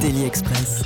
Daily 0.00 0.24
Express. 0.24 0.82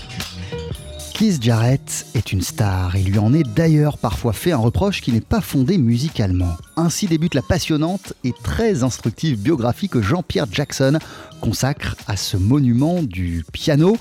Keith 1.13 1.43
Jarrett 1.43 2.07
est 2.15 2.33
une 2.33 2.41
star 2.41 2.97
et 2.97 3.03
lui 3.03 3.19
en 3.19 3.35
est 3.35 3.43
d'ailleurs 3.43 3.99
parfois 3.99 4.33
fait 4.33 4.53
un 4.53 4.59
reproche 4.59 5.03
qui 5.03 5.13
n'est 5.13 5.21
pas 5.21 5.41
fondé 5.41 5.77
musicalement. 5.77 6.57
Ainsi 6.77 7.07
débute 7.07 7.35
la 7.35 7.43
passionnante 7.43 8.15
et 8.25 8.33
très 8.43 8.83
instructive 8.83 9.39
biographie 9.39 9.89
que 9.89 10.01
Jean-Pierre 10.01 10.47
Jackson 10.51 10.99
consacre 11.41 11.97
à 12.07 12.17
ce 12.17 12.37
monument 12.37 13.03
du 13.03 13.45
piano. 13.53 13.97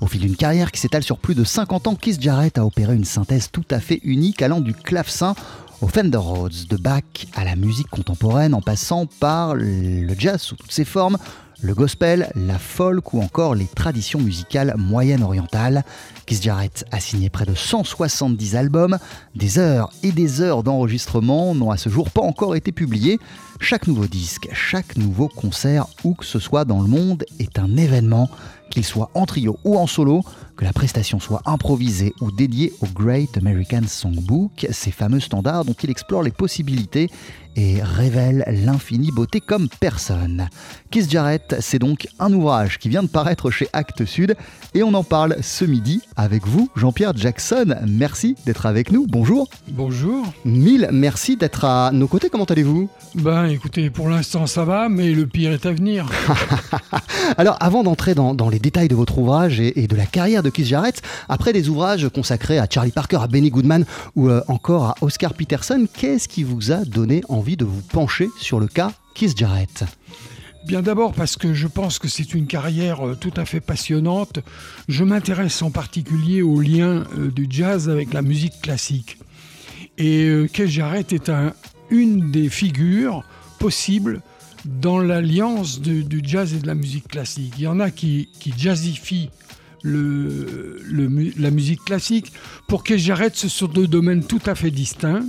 Au 0.00 0.06
fil 0.06 0.22
d'une 0.22 0.36
carrière 0.36 0.72
qui 0.72 0.80
s'étale 0.80 1.02
sur 1.02 1.18
plus 1.18 1.34
de 1.34 1.44
50 1.44 1.86
ans, 1.86 1.94
Keith 1.94 2.20
Jarrett 2.20 2.56
a 2.56 2.64
opéré 2.64 2.94
une 2.94 3.04
synthèse 3.04 3.50
tout 3.52 3.66
à 3.70 3.80
fait 3.80 4.00
unique 4.02 4.40
allant 4.40 4.60
du 4.60 4.72
clavecin 4.72 5.34
au 5.80 5.88
Fender 5.88 6.16
Rhodes, 6.16 6.66
de 6.68 6.76
Bach 6.76 7.02
à 7.34 7.44
la 7.44 7.56
musique 7.56 7.88
contemporaine 7.88 8.54
en 8.54 8.62
passant 8.62 9.06
par 9.06 9.54
le 9.54 10.14
jazz 10.16 10.40
sous 10.40 10.56
toutes 10.56 10.72
ses 10.72 10.84
formes, 10.84 11.18
le 11.64 11.74
gospel, 11.74 12.30
la 12.34 12.58
folk 12.58 13.14
ou 13.14 13.22
encore 13.22 13.54
les 13.54 13.64
traditions 13.64 14.20
musicales 14.20 14.74
moyennes 14.76 15.22
orientales. 15.22 15.82
Keith 16.26 16.42
Jarrett 16.42 16.84
a 16.92 17.00
signé 17.00 17.30
près 17.30 17.46
de 17.46 17.54
170 17.54 18.54
albums, 18.54 18.98
des 19.34 19.58
heures 19.58 19.90
et 20.02 20.12
des 20.12 20.42
heures 20.42 20.62
d'enregistrement 20.62 21.54
n'ont 21.54 21.70
à 21.70 21.78
ce 21.78 21.88
jour 21.88 22.10
pas 22.10 22.20
encore 22.20 22.54
été 22.54 22.70
publiés. 22.70 23.18
Chaque 23.60 23.86
nouveau 23.86 24.06
disque, 24.06 24.48
chaque 24.52 24.98
nouveau 24.98 25.28
concert, 25.28 25.86
où 26.04 26.12
que 26.12 26.26
ce 26.26 26.38
soit 26.38 26.66
dans 26.66 26.82
le 26.82 26.88
monde, 26.88 27.24
est 27.38 27.58
un 27.58 27.78
événement, 27.78 28.28
qu'il 28.70 28.84
soit 28.84 29.10
en 29.14 29.24
trio 29.24 29.58
ou 29.64 29.78
en 29.78 29.86
solo, 29.86 30.22
que 30.56 30.64
la 30.64 30.72
prestation 30.72 31.20
soit 31.20 31.42
improvisée 31.46 32.14
ou 32.20 32.30
dédiée 32.30 32.72
au 32.80 32.86
Great 32.86 33.36
American 33.36 33.82
Songbook, 33.86 34.66
ces 34.70 34.90
fameux 34.90 35.20
standards 35.20 35.64
dont 35.64 35.76
il 35.82 35.90
explore 35.90 36.22
les 36.22 36.30
possibilités 36.30 37.10
et 37.56 37.82
révèle 37.82 38.44
l'infinie 38.64 39.10
beauté 39.10 39.40
comme 39.40 39.68
personne. 39.80 40.48
Kiss 40.90 41.08
Jarrett, 41.08 41.56
c'est 41.60 41.78
donc 41.78 42.06
un 42.18 42.32
ouvrage 42.32 42.78
qui 42.78 42.88
vient 42.88 43.02
de 43.02 43.08
paraître 43.08 43.50
chez 43.50 43.68
Actes 43.72 44.04
Sud 44.04 44.36
et 44.74 44.82
on 44.82 44.94
en 44.94 45.04
parle 45.04 45.36
ce 45.42 45.64
midi 45.64 46.02
avec 46.16 46.46
vous, 46.46 46.68
Jean-Pierre 46.76 47.16
Jackson. 47.16 47.76
Merci 47.86 48.36
d'être 48.46 48.66
avec 48.66 48.90
nous. 48.90 49.06
Bonjour. 49.06 49.48
Bonjour. 49.68 50.24
Mille 50.44 50.88
merci 50.92 51.36
d'être 51.36 51.64
à 51.64 51.90
nos 51.92 52.08
côtés. 52.08 52.28
Comment 52.30 52.44
allez-vous? 52.44 52.88
Ben 53.14 53.46
écoutez, 53.46 53.90
pour 53.90 54.08
l'instant 54.08 54.46
ça 54.46 54.64
va, 54.64 54.88
mais 54.88 55.12
le 55.12 55.26
pire 55.26 55.52
est 55.52 55.66
à 55.66 55.72
venir. 55.72 56.06
Alors 57.38 57.56
avant 57.60 57.82
d'entrer 57.82 58.14
dans, 58.14 58.34
dans, 58.34 58.48
les 58.48 58.58
détails 58.58 58.88
de 58.88 58.94
votre 58.94 59.18
ouvrage 59.18 59.60
et, 59.60 59.82
et, 59.82 59.86
de 59.86 59.96
la 59.96 60.06
carrière 60.06 60.42
de 60.44 60.50
Keith 60.50 60.66
Jarrett, 60.66 61.02
après 61.28 61.52
des 61.52 61.68
ouvrages 61.68 62.08
consacrés 62.08 62.58
à 62.58 62.68
Charlie 62.70 62.92
Parker, 62.92 63.18
à 63.20 63.26
Benny 63.26 63.50
Goodman 63.50 63.84
ou 64.14 64.28
euh, 64.28 64.42
encore 64.46 64.84
à 64.84 64.94
Oscar 65.00 65.34
Peterson, 65.34 65.88
qu'est-ce 65.92 66.28
qui 66.28 66.44
vous 66.44 66.70
a 66.70 66.84
donné 66.84 67.22
envie 67.28 67.56
de 67.56 67.64
vous 67.64 67.80
pencher 67.80 68.28
sur 68.38 68.60
le 68.60 68.68
cas 68.68 68.92
Keith 69.14 69.36
Jarrett? 69.36 69.84
Bien 70.66 70.82
d'abord 70.82 71.12
parce 71.12 71.36
que 71.36 71.52
je 71.52 71.66
pense 71.66 71.98
que 71.98 72.08
c'est 72.08 72.34
une 72.34 72.46
carrière 72.46 73.06
euh, 73.06 73.16
tout 73.18 73.32
à 73.36 73.44
fait 73.44 73.60
passionnante. 73.60 74.40
Je 74.88 75.02
m'intéresse 75.02 75.60
en 75.62 75.70
particulier 75.70 76.42
au 76.42 76.60
lien 76.60 77.04
euh, 77.18 77.30
du 77.30 77.46
jazz 77.48 77.88
avec 77.88 78.12
la 78.12 78.22
musique 78.22 78.60
classique. 78.62 79.18
Et 79.96 80.28
Keith 80.52 80.68
Jarrett 80.68 81.12
est 81.12 81.28
un, 81.28 81.52
une 81.88 82.32
des 82.32 82.48
figures 82.48 83.22
possibles 83.60 84.22
dans 84.64 84.98
l'alliance 84.98 85.80
du, 85.80 86.20
jazz 86.24 86.52
et 86.52 86.58
de 86.58 86.66
la 86.66 86.74
musique 86.74 87.06
classique. 87.06 87.54
Il 87.58 87.62
y 87.62 87.66
en 87.68 87.78
a 87.78 87.92
qui 87.92 88.28
jazzifient 88.58 89.30
le, 89.84 91.32
la 91.38 91.50
musique 91.50 91.84
classique. 91.84 92.32
Pour 92.66 92.82
Keith 92.82 92.98
Jarrett, 92.98 93.36
ce 93.36 93.48
sont 93.48 93.66
deux 93.66 93.86
domaines 93.86 94.24
tout 94.24 94.40
à 94.46 94.54
fait 94.54 94.70
distincts. 94.70 95.24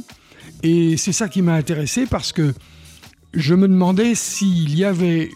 Et 0.63 0.97
c'est 0.97 1.11
ça 1.11 1.27
qui 1.27 1.41
m'a 1.41 1.53
intéressé 1.53 2.05
parce 2.05 2.31
que 2.31 2.53
je 3.33 3.53
me 3.53 3.67
demandais 3.67 4.15
s'il 4.15 4.75
y 4.75 4.85
avait, 4.85 5.29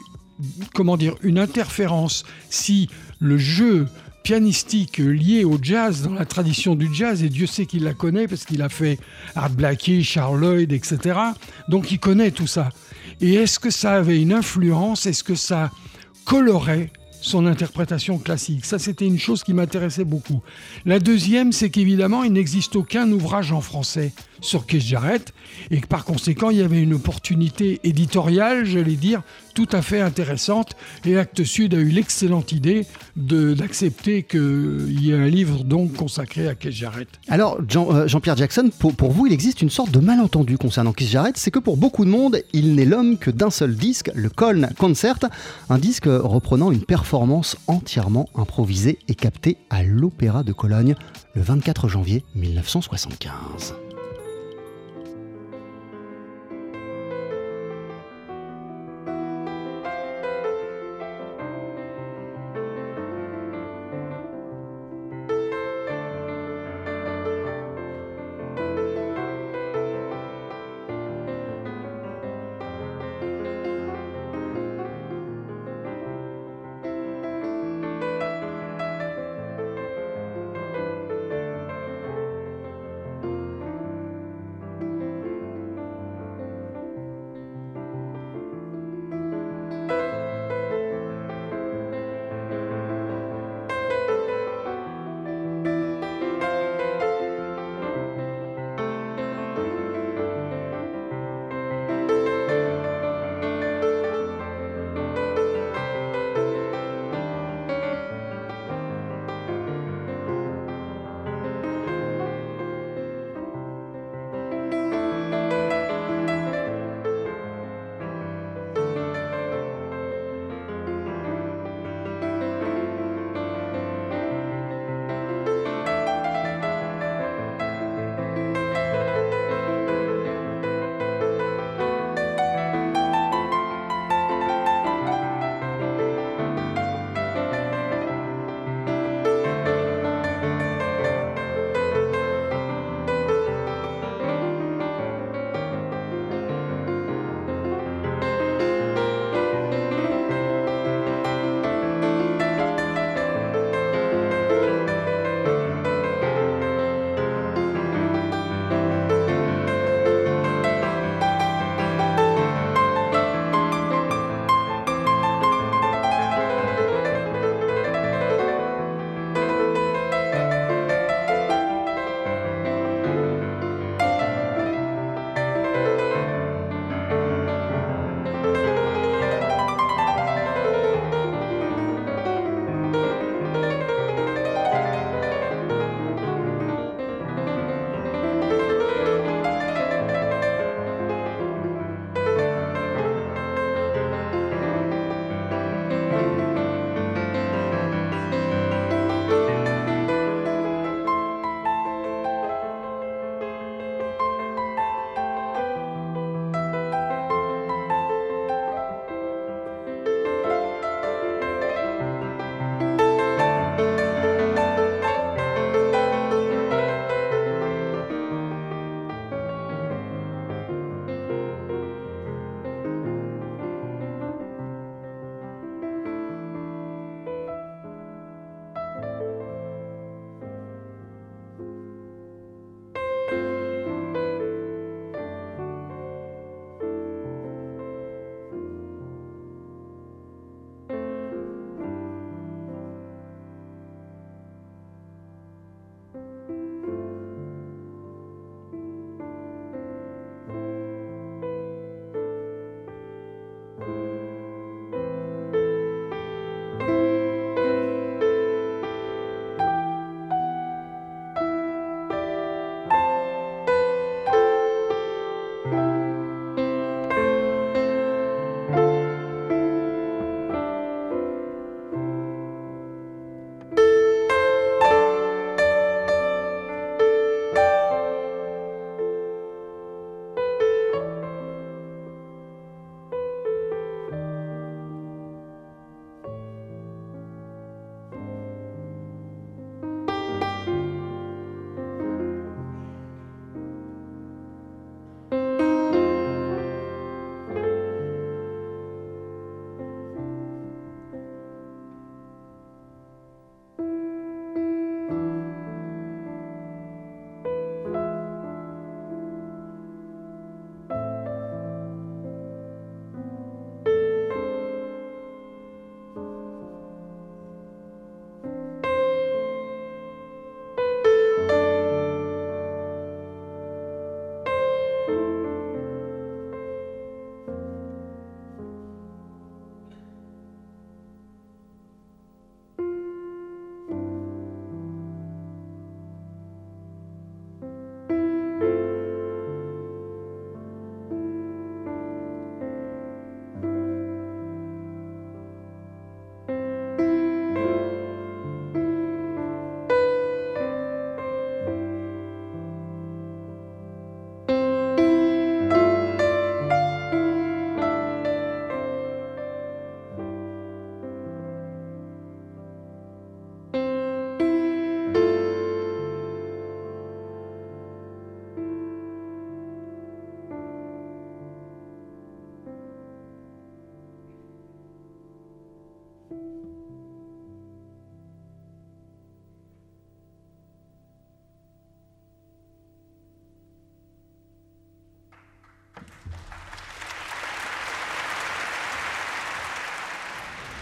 comment 0.73 0.97
dire, 0.97 1.15
une 1.21 1.37
interférence, 1.37 2.25
si 2.49 2.89
le 3.19 3.37
jeu 3.37 3.87
pianistique 4.23 4.97
lié 4.97 5.43
au 5.43 5.57
jazz, 5.61 6.03
dans 6.03 6.13
la 6.13 6.25
tradition 6.25 6.75
du 6.75 6.93
jazz, 6.93 7.23
et 7.23 7.29
Dieu 7.29 7.45
sait 7.45 7.65
qu'il 7.65 7.83
la 7.83 7.93
connaît 7.93 8.27
parce 8.27 8.45
qu'il 8.45 8.61
a 8.61 8.69
fait 8.69 8.99
Art 9.35 9.49
Blakey, 9.49 10.01
Charles 10.01 10.39
Lloyd, 10.39 10.71
etc. 10.71 11.19
Donc 11.67 11.91
il 11.91 11.99
connaît 11.99 12.31
tout 12.31 12.47
ça. 12.47 12.69
Et 13.21 13.33
est-ce 13.33 13.59
que 13.59 13.69
ça 13.69 13.93
avait 13.93 14.21
une 14.21 14.33
influence? 14.33 15.05
Est-ce 15.05 15.23
que 15.23 15.35
ça 15.35 15.71
colorait 16.25 16.91
son 17.21 17.45
interprétation 17.45 18.17
classique. 18.17 18.65
Ça, 18.65 18.79
c'était 18.79 19.05
une 19.05 19.19
chose 19.19 19.43
qui 19.43 19.53
m'intéressait 19.53 20.05
beaucoup. 20.05 20.41
La 20.85 20.99
deuxième, 20.99 21.51
c'est 21.51 21.69
qu'évidemment, 21.69 22.23
il 22.23 22.33
n'existe 22.33 22.75
aucun 22.75 23.11
ouvrage 23.11 23.51
en 23.51 23.61
français 23.61 24.13
sur 24.41 24.65
Keith 24.65 24.81
Jarrett 24.81 25.33
et 25.71 25.81
que 25.81 25.87
par 25.87 26.05
conséquent, 26.05 26.49
il 26.49 26.57
y 26.57 26.61
avait 26.61 26.81
une 26.81 26.93
opportunité 26.93 27.79
éditoriale, 27.83 28.65
j'allais 28.65 28.95
dire, 28.95 29.21
tout 29.53 29.67
à 29.71 29.81
fait 29.81 30.01
intéressante. 30.01 30.75
Et 31.05 31.17
Actes 31.17 31.43
Sud 31.43 31.73
a 31.73 31.77
eu 31.77 31.89
l'excellente 31.89 32.51
idée 32.51 32.85
d'accepter 33.15 34.23
qu'il 34.23 35.01
y 35.01 35.11
ait 35.11 35.15
un 35.15 35.27
livre 35.27 35.63
donc 35.63 35.93
consacré 35.93 36.47
à 36.47 36.55
Keith 36.55 36.73
Jarrett. 36.73 37.09
Alors, 37.27 37.59
euh, 37.75 38.07
Jean-Pierre 38.07 38.37
Jackson, 38.37 38.69
pour, 38.79 39.11
vous, 39.11 39.27
il 39.27 39.33
existe 39.33 39.61
une 39.61 39.69
sorte 39.69 39.91
de 39.91 39.99
malentendu 39.99 40.57
concernant 40.57 40.93
Keith 40.93 41.09
Jarrett, 41.09 41.37
c'est 41.37 41.51
que 41.51 41.59
pour 41.59 41.77
beaucoup 41.77 42.05
de 42.05 42.09
monde, 42.09 42.41
il 42.53 42.75
n'est 42.75 42.85
l'homme 42.85 43.17
que 43.17 43.31
d'un 43.31 43.49
seul 43.49 43.75
disque, 43.75 44.11
le 44.15 44.29
Colne 44.29 44.69
Concert, 44.77 45.19
un 45.69 45.77
disque 45.77 46.05
reprenant 46.05 46.71
une 46.71 46.83
performance 46.83 47.57
entièrement 47.67 48.29
improvisée 48.35 48.99
et 49.07 49.15
captée 49.15 49.57
à 49.69 49.83
l'Opéra 49.83 50.43
de 50.43 50.53
Cologne 50.53 50.95
le 51.35 51.41
24 51.41 51.87
janvier 51.87 52.23
1975. 52.35 53.75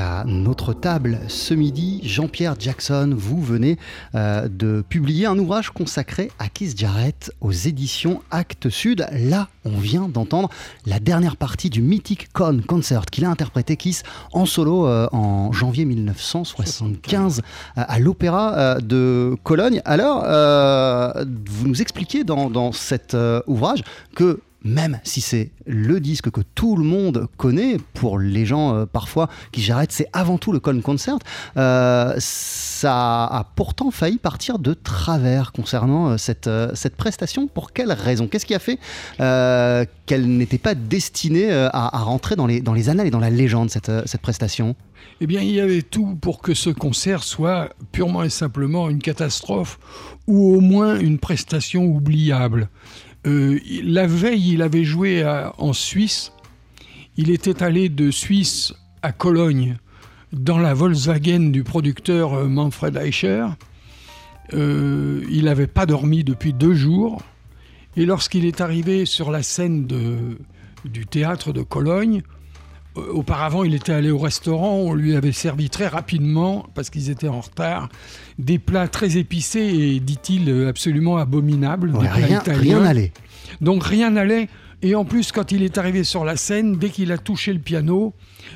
À 0.00 0.24
notre 0.24 0.72
table 0.72 1.20
ce 1.28 1.52
midi, 1.52 2.00
Jean-Pierre 2.04 2.54
Jackson, 2.58 3.12
vous 3.14 3.42
venez 3.42 3.76
euh, 4.14 4.48
de 4.48 4.82
publier 4.88 5.26
un 5.26 5.38
ouvrage 5.38 5.68
consacré 5.72 6.30
à 6.38 6.48
Keith 6.48 6.78
Jarrett 6.78 7.30
aux 7.42 7.52
éditions 7.52 8.22
Actes 8.30 8.70
Sud. 8.70 9.06
Là, 9.12 9.48
on 9.64 9.76
vient 9.76 10.08
d'entendre 10.08 10.48
la 10.86 11.00
dernière 11.00 11.36
partie 11.36 11.68
du 11.68 11.82
mythique 11.82 12.32
Con 12.32 12.60
Concert 12.66 13.06
qu'il 13.06 13.24
a 13.24 13.30
interprété 13.30 13.76
Keith 13.76 14.02
en 14.32 14.46
solo 14.46 14.86
euh, 14.86 15.06
en 15.12 15.52
janvier 15.52 15.84
1975 15.84 17.40
euh, 17.40 17.82
à 17.86 17.98
l'Opéra 17.98 18.54
euh, 18.54 18.80
de 18.80 19.36
Cologne. 19.42 19.82
Alors, 19.84 20.24
vous 21.24 21.68
nous 21.68 21.82
expliquez 21.82 22.24
dans, 22.24 22.72
cet 22.72 23.16
ouvrage 23.46 23.82
que 24.14 24.40
même 24.62 25.00
si 25.04 25.20
c'est 25.20 25.50
le 25.66 26.00
disque 26.00 26.30
que 26.30 26.40
tout 26.54 26.76
le 26.76 26.84
monde 26.84 27.28
connaît, 27.36 27.78
pour 27.94 28.18
les 28.18 28.44
gens 28.46 28.74
euh, 28.74 28.86
parfois 28.86 29.28
qui 29.52 29.62
j'arrête, 29.62 29.92
c'est 29.92 30.08
avant 30.12 30.38
tout 30.38 30.52
le 30.52 30.60
Con 30.60 30.80
Concert, 30.80 31.18
euh, 31.56 32.14
ça 32.18 33.24
a 33.24 33.44
pourtant 33.56 33.90
failli 33.90 34.18
partir 34.18 34.58
de 34.58 34.74
travers 34.74 35.52
concernant 35.52 36.10
euh, 36.10 36.16
cette, 36.16 36.50
cette 36.74 36.96
prestation. 36.96 37.46
Pour 37.46 37.72
quelle 37.72 37.92
raison? 37.92 38.28
Qu'est-ce 38.28 38.46
qui 38.46 38.54
a 38.54 38.58
fait 38.58 38.78
qu'elle 40.06 40.36
n'était 40.36 40.58
pas 40.58 40.74
destinée 40.74 41.52
à, 41.52 41.68
à 41.72 41.98
rentrer 42.00 42.36
dans 42.36 42.46
les, 42.46 42.60
dans 42.60 42.74
les 42.74 42.88
annales 42.88 43.06
et 43.06 43.10
dans 43.10 43.20
la 43.20 43.30
légende, 43.30 43.70
cette, 43.70 43.90
cette 44.06 44.20
prestation? 44.20 44.74
Eh 45.20 45.26
bien, 45.26 45.40
il 45.42 45.50
y 45.50 45.60
avait 45.60 45.82
tout 45.82 46.16
pour 46.20 46.40
que 46.40 46.54
ce 46.54 46.70
concert 46.70 47.22
soit 47.22 47.70
purement 47.92 48.22
et 48.22 48.30
simplement 48.30 48.88
une 48.88 49.00
catastrophe 49.00 49.78
ou 50.26 50.56
au 50.56 50.60
moins 50.60 50.98
une 50.98 51.18
prestation 51.18 51.84
oubliable. 51.84 52.68
Euh, 53.26 53.58
la 53.84 54.06
veille, 54.06 54.52
il 54.52 54.62
avait 54.62 54.84
joué 54.84 55.24
en 55.58 55.72
Suisse. 55.72 56.32
Il 57.16 57.30
était 57.30 57.62
allé 57.62 57.88
de 57.88 58.10
Suisse 58.10 58.72
à 59.02 59.12
Cologne 59.12 59.76
dans 60.32 60.58
la 60.58 60.74
Volkswagen 60.74 61.50
du 61.50 61.64
producteur 61.64 62.34
euh, 62.34 62.46
Manfred 62.46 62.96
Eicher. 62.96 63.46
Euh, 64.54 65.24
il 65.30 65.44
n'avait 65.44 65.66
pas 65.66 65.86
dormi 65.86 66.24
depuis 66.24 66.52
deux 66.52 66.74
jours. 66.74 67.22
Et 67.96 68.06
lorsqu'il 68.06 68.44
est 68.44 68.60
arrivé 68.60 69.04
sur 69.04 69.30
la 69.30 69.42
scène 69.42 69.86
du 70.84 71.06
théâtre 71.06 71.52
de 71.52 71.62
Cologne, 71.62 72.22
Auparavant, 73.12 73.64
il 73.64 73.74
était 73.74 73.92
allé 73.92 74.10
au 74.10 74.18
restaurant, 74.18 74.76
on 74.76 74.94
lui 74.94 75.16
avait 75.16 75.32
servi 75.32 75.70
très 75.70 75.86
rapidement, 75.88 76.66
parce 76.74 76.90
qu'ils 76.90 77.10
étaient 77.10 77.28
en 77.28 77.40
retard, 77.40 77.88
des 78.38 78.58
plats 78.58 78.88
très 78.88 79.16
épicés 79.16 79.60
et, 79.60 80.00
dit-il, 80.00 80.66
absolument 80.68 81.16
abominables. 81.18 81.90
Ouais, 81.90 82.02
des 82.02 82.08
plats 82.08 82.14
Rien 82.26 82.40
italiens. 82.40 82.60
rien 82.60 82.80
n'allait. 82.80 83.12
Donc 83.60 83.84
rien 83.84 84.10
n'allait. 84.10 84.48
Et 84.82 84.94
en 84.94 85.04
plus, 85.04 85.30
quand 85.30 85.52
il 85.52 85.62
est 85.62 85.76
arrivé 85.76 86.04
sur 86.04 86.24
la 86.24 86.36
scène, 86.36 86.76
dès 86.76 86.88
qu'il 86.88 87.12
a 87.12 87.18
touché 87.18 87.52
le 87.52 87.58
piano, 87.58 88.14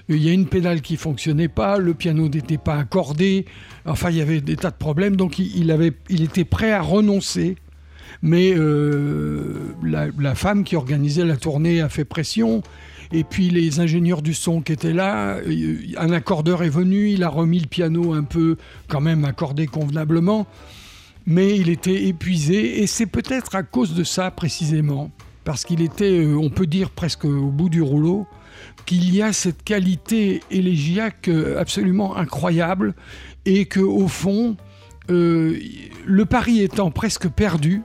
il 0.09 0.23
y 0.23 0.31
a 0.31 0.33
une 0.33 0.47
pédale 0.47 0.81
qui 0.81 0.97
fonctionnait 0.97 1.49
pas, 1.49 1.77
le 1.77 1.93
piano 1.93 2.29
n'était 2.29 2.57
pas 2.57 2.77
accordé, 2.77 3.45
enfin 3.85 4.09
il 4.11 4.17
y 4.17 4.21
avait 4.23 4.41
des 4.41 4.57
tas 4.57 4.71
de 4.71 4.77
problèmes, 4.77 5.17
donc 5.17 5.39
il, 5.39 5.55
il 5.57 5.71
avait, 5.71 5.93
il 6.09 6.23
était 6.23 6.45
prêt 6.47 6.73
à 6.73 6.81
renoncer. 6.81 7.57
Mais 8.23 8.55
euh, 8.57 9.75
la, 9.83 10.07
la 10.19 10.35
femme 10.35 10.65
qui 10.65 10.77
organisait 10.77 11.27
la 11.27 11.37
tournée 11.37 11.83
a 11.83 11.91
fait 11.91 12.07
pression. 12.07 12.63
Et 13.15 13.23
puis 13.23 13.49
les 13.49 13.79
ingénieurs 13.79 14.23
du 14.23 14.35
son 14.35 14.61
qui 14.61 14.73
étaient 14.73 14.93
là, 14.93 15.37
euh, 15.37 15.77
un 15.97 16.11
accordeur 16.11 16.65
est 16.65 16.69
venu, 16.69 17.11
il 17.11 17.23
a 17.23 17.29
remis 17.29 17.61
le 17.61 17.69
piano 17.69 18.13
un 18.13 18.25
peu 18.25 18.57
quand 18.89 19.01
même 19.01 19.25
accordé 19.25 19.67
convenablement 19.67 20.47
mais 21.27 21.57
il 21.57 21.71
était 21.71 22.05
épuisé 22.05 22.83
et 22.83 22.87
c'est 22.87 23.07
peut-être 23.07 23.55
à 23.55 23.63
cause 23.63 23.95
de 23.95 24.05
ça 24.05 24.31
précisément, 24.31 25.11
parce 25.45 25.65
qu'il 25.65 25.81
était, 25.81 26.19
euh, 26.19 26.37
on 26.37 26.51
peut 26.51 26.67
dire 26.67 26.91
presque 26.91 27.25
au 27.25 27.51
bout 27.51 27.71
du 27.71 27.81
rouleau, 27.81 28.27
qu'il 28.85 29.15
y 29.15 29.23
a 29.23 29.33
cette 29.33 29.63
qualité 29.63 30.43
élégiaque 30.51 31.29
euh, 31.29 31.59
absolument 31.59 32.17
incroyable 32.17 32.95
et 33.47 33.65
que 33.65 33.81
au 33.81 34.07
fond, 34.09 34.57
le 35.09 36.25
pari 36.25 36.61
étant 36.61 36.91
presque 36.91 37.29
perdu, 37.29 37.83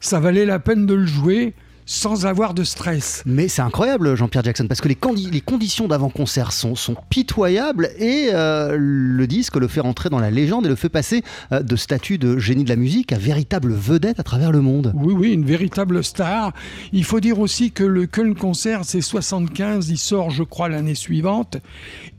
ça 0.00 0.20
valait 0.20 0.44
la 0.44 0.58
peine 0.58 0.84
de 0.84 0.94
le 0.94 1.06
jouer 1.06 1.54
sans 1.86 2.26
avoir 2.26 2.54
de 2.54 2.64
stress. 2.64 3.22
Mais 3.26 3.48
c'est 3.48 3.62
incroyable, 3.62 4.14
Jean-Pierre 4.16 4.44
Jackson, 4.44 4.66
parce 4.68 4.80
que 4.80 4.88
les, 4.88 4.94
condi- 4.94 5.30
les 5.30 5.40
conditions 5.40 5.88
d'avant-concert 5.88 6.52
sont, 6.52 6.74
sont 6.76 6.96
pitoyables 7.10 7.90
et 7.98 8.28
euh, 8.32 8.76
le 8.78 9.26
disque 9.26 9.56
le 9.56 9.68
fait 9.68 9.80
rentrer 9.80 10.08
dans 10.08 10.18
la 10.20 10.30
légende 10.30 10.66
et 10.66 10.68
le 10.68 10.76
fait 10.76 10.88
passer 10.88 11.22
euh, 11.52 11.62
de 11.62 11.76
statut 11.76 12.18
de 12.18 12.38
génie 12.38 12.64
de 12.64 12.68
la 12.68 12.76
musique 12.76 13.12
à 13.12 13.18
véritable 13.18 13.72
vedette 13.72 14.20
à 14.20 14.22
travers 14.22 14.52
le 14.52 14.60
monde. 14.60 14.92
Oui, 14.94 15.12
oui, 15.16 15.32
une 15.32 15.44
véritable 15.44 16.04
star. 16.04 16.52
Il 16.92 17.04
faut 17.04 17.20
dire 17.20 17.38
aussi 17.40 17.72
que 17.72 17.84
le 17.84 18.06
Köln 18.06 18.34
Concert, 18.34 18.84
c'est 18.84 19.00
75, 19.00 19.88
il 19.90 19.98
sort, 19.98 20.30
je 20.30 20.42
crois, 20.44 20.68
l'année 20.68 20.94
suivante. 20.94 21.56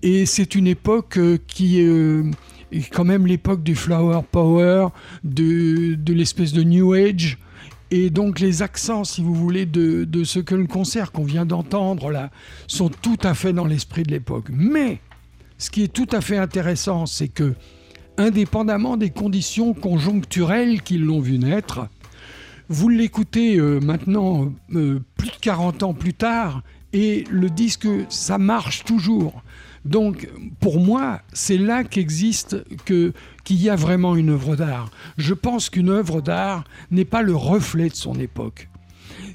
Et 0.02 0.26
c'est 0.26 0.56
une 0.56 0.68
époque 0.68 1.18
euh, 1.18 1.38
qui 1.48 1.82
euh, 1.82 2.24
est 2.72 2.90
quand 2.94 3.06
même 3.06 3.28
l'époque 3.28 3.64
du 3.64 3.76
Flower 3.76 4.22
Power, 4.32 4.88
de, 5.24 5.96
de 5.96 6.14
l'espèce 6.14 6.52
de 6.54 6.64
New 6.64 6.94
Age. 6.94 7.38
Et 7.96 8.10
donc 8.10 8.40
les 8.40 8.64
accents, 8.64 9.04
si 9.04 9.22
vous 9.22 9.36
voulez, 9.36 9.68
de, 9.68 10.04
de 10.04 10.24
ce 10.24 10.40
Köln 10.40 10.68
Concert 10.68 11.12
qu'on 11.12 11.26
vient 11.26 11.46
d'entendre 11.46 12.10
là, 12.10 12.32
sont 12.66 12.90
tout 12.90 13.20
à 13.22 13.36
fait 13.36 13.54
dans 13.54 13.66
l'esprit 13.66 14.02
de 14.02 14.10
l'époque. 14.10 14.48
Mais 14.50 15.00
ce 15.60 15.70
qui 15.70 15.84
est 15.84 15.94
tout 15.94 16.08
à 16.12 16.20
fait 16.20 16.38
intéressant, 16.38 17.06
c'est 17.06 17.28
que, 17.28 17.54
indépendamment 18.18 18.98
des 18.98 19.12
conditions 19.12 19.76
conjoncturelles 19.76 20.82
qui 20.82 20.98
l'ont 20.98 21.20
vu 21.20 21.38
naître, 21.38 21.88
vous 22.68 22.90
l'écoutez 22.90 23.58
euh, 23.58 23.80
maintenant, 23.80 24.52
euh, 24.74 25.00
plus 25.16 25.30
de 25.30 25.38
40 25.40 25.84
ans 25.84 25.94
plus 25.94 26.16
tard, 26.16 26.64
et 26.94 27.26
le 27.30 27.52
disque, 27.52 27.88
ça 28.10 28.40
marche 28.40 28.86
toujours. 28.86 29.44
Donc, 29.86 30.30
pour 30.60 30.80
moi, 30.80 31.22
c'est 31.32 31.60
là 31.60 31.84
qu'existe, 31.84 32.64
que, 32.86 33.14
qu'il 33.44 33.62
y 33.62 33.70
a 33.70 33.76
vraiment 33.76 34.16
une 34.16 34.30
œuvre 34.30 34.56
d'art. 34.56 34.90
Je 35.18 35.34
pense 35.34 35.70
qu'une 35.70 35.90
œuvre 35.90 36.22
d'art 36.22 36.64
n'est 36.92 37.06
pas 37.06 37.22
le 37.22 37.36
reflet 37.36 37.90
de 37.90 37.96
son 37.96 38.16
époque. 38.16 38.70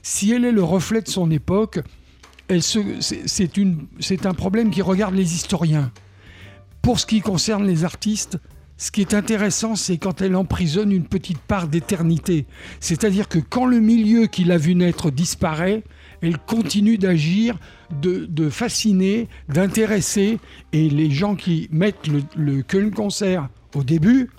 Si 0.03 0.33
elle 0.33 0.45
est 0.45 0.53
le 0.53 0.63
reflet 0.63 1.03
de 1.03 1.09
son 1.09 1.31
époque, 1.31 1.81
c'est, 2.61 4.27
un 4.27 4.35
problème 4.35 4.71
qui 4.71 4.83
regarde 4.83 5.15
les 5.15 5.35
historiens. 5.35 5.93
Pour 6.81 6.99
ce 6.99 7.07
qui 7.07 7.21
concerne 7.21 7.67
les 7.67 7.85
artistes, 7.85 8.39
ce 8.79 8.91
qui 8.91 9.01
est 9.01 9.13
intéressant, 9.13 9.75
c'est 9.75 9.99
quand 9.99 10.23
elle 10.23 10.37
emprisonne 10.37 10.93
une 10.93 11.05
petite 11.05 11.41
part 11.41 11.69
d'éternité. 11.69 12.47
C'est-à-dire 12.81 13.29
que 13.29 13.41
quand 13.41 13.67
le 13.67 13.81
milieu 13.81 14.27
qu'il 14.27 14.53
a 14.53 14.57
vu 14.57 14.75
naître 14.75 15.11
disparaît, 15.11 15.83
elle 16.23 16.39
continue 16.39 16.97
d'agir, 16.97 17.59
de, 18.01 18.49
fasciner, 18.51 19.29
d'intéresser. 19.49 20.39
Et 20.73 20.89
les 20.89 21.11
gens 21.11 21.35
qui 21.35 21.69
mettent 21.73 22.09
le, 22.37 22.91
Concert 22.91 23.49
au 23.75 23.83
début 23.83 24.31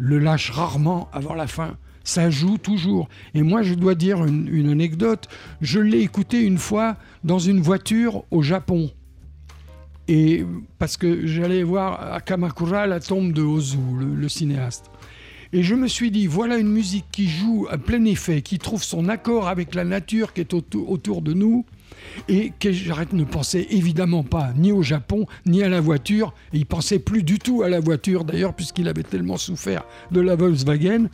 le 0.00 0.18
lâchent 0.18 0.50
rarement 0.50 1.08
avant 1.12 1.34
la 1.34 1.46
fin. 1.46 1.76
Ça 2.02 2.30
joue 2.30 2.56
toujours. 2.56 3.08
Et 3.34 3.42
moi, 3.42 3.62
je 3.62 3.74
dois 3.74 3.94
dire 3.94 4.24
une, 4.24 4.70
anecdote. 4.70 5.28
Je 5.60 5.78
l'ai 5.78 6.00
écouté 6.00 6.40
une 6.40 6.58
fois 6.58 6.96
dans 7.22 7.38
une 7.38 7.60
voiture 7.60 8.24
au 8.30 8.42
Japon. 8.42 8.90
Et 10.08 10.44
parce 10.78 10.96
que 10.96 11.26
j'allais 11.26 11.62
voir 11.62 12.14
à 12.14 12.20
Kamakura 12.20 12.86
la 12.86 12.98
tombe 12.98 13.32
de 13.32 13.42
Ozu, 13.42 13.78
le, 13.98 14.28
cinéaste. 14.28 14.86
Et 15.52 15.62
je 15.62 15.74
me 15.74 15.86
suis 15.86 16.10
dit, 16.10 16.26
voilà 16.26 16.56
une 16.56 16.72
musique 16.72 17.06
qui 17.12 17.28
joue 17.28 17.66
à 17.70 17.76
plein 17.76 18.04
effet, 18.06 18.40
qui 18.40 18.58
trouve 18.58 18.82
son 18.82 19.08
accord 19.08 19.48
avec 19.48 19.74
la 19.74 19.84
nature 19.84 20.32
qui 20.32 20.40
est 20.40 20.54
autour 20.54 21.22
de 21.22 21.32
nous, 21.32 21.66
et 22.28 22.52
que 22.58 22.72
j'arrête 22.72 23.12
ne 23.12 23.24
pensait 23.24 23.66
évidemment 23.70 24.22
pas 24.22 24.52
ni 24.56 24.72
au 24.72 24.82
Japon, 24.82 25.26
ni 25.46 25.62
à 25.62 25.68
la 25.68 25.80
voiture, 25.80 26.34
et 26.52 26.58
il 26.58 26.66
pensait 26.66 26.98
plus 26.98 27.22
du 27.22 27.38
tout 27.38 27.62
à 27.62 27.68
la 27.68 27.80
voiture 27.80 28.24
d'ailleurs, 28.24 28.54
puisqu'il 28.54 28.88
avait 28.88 29.02
tellement 29.02 29.36
souffert 29.36 29.84
de 30.10 30.20
la 30.20 30.36
Volkswagen. 30.36 31.08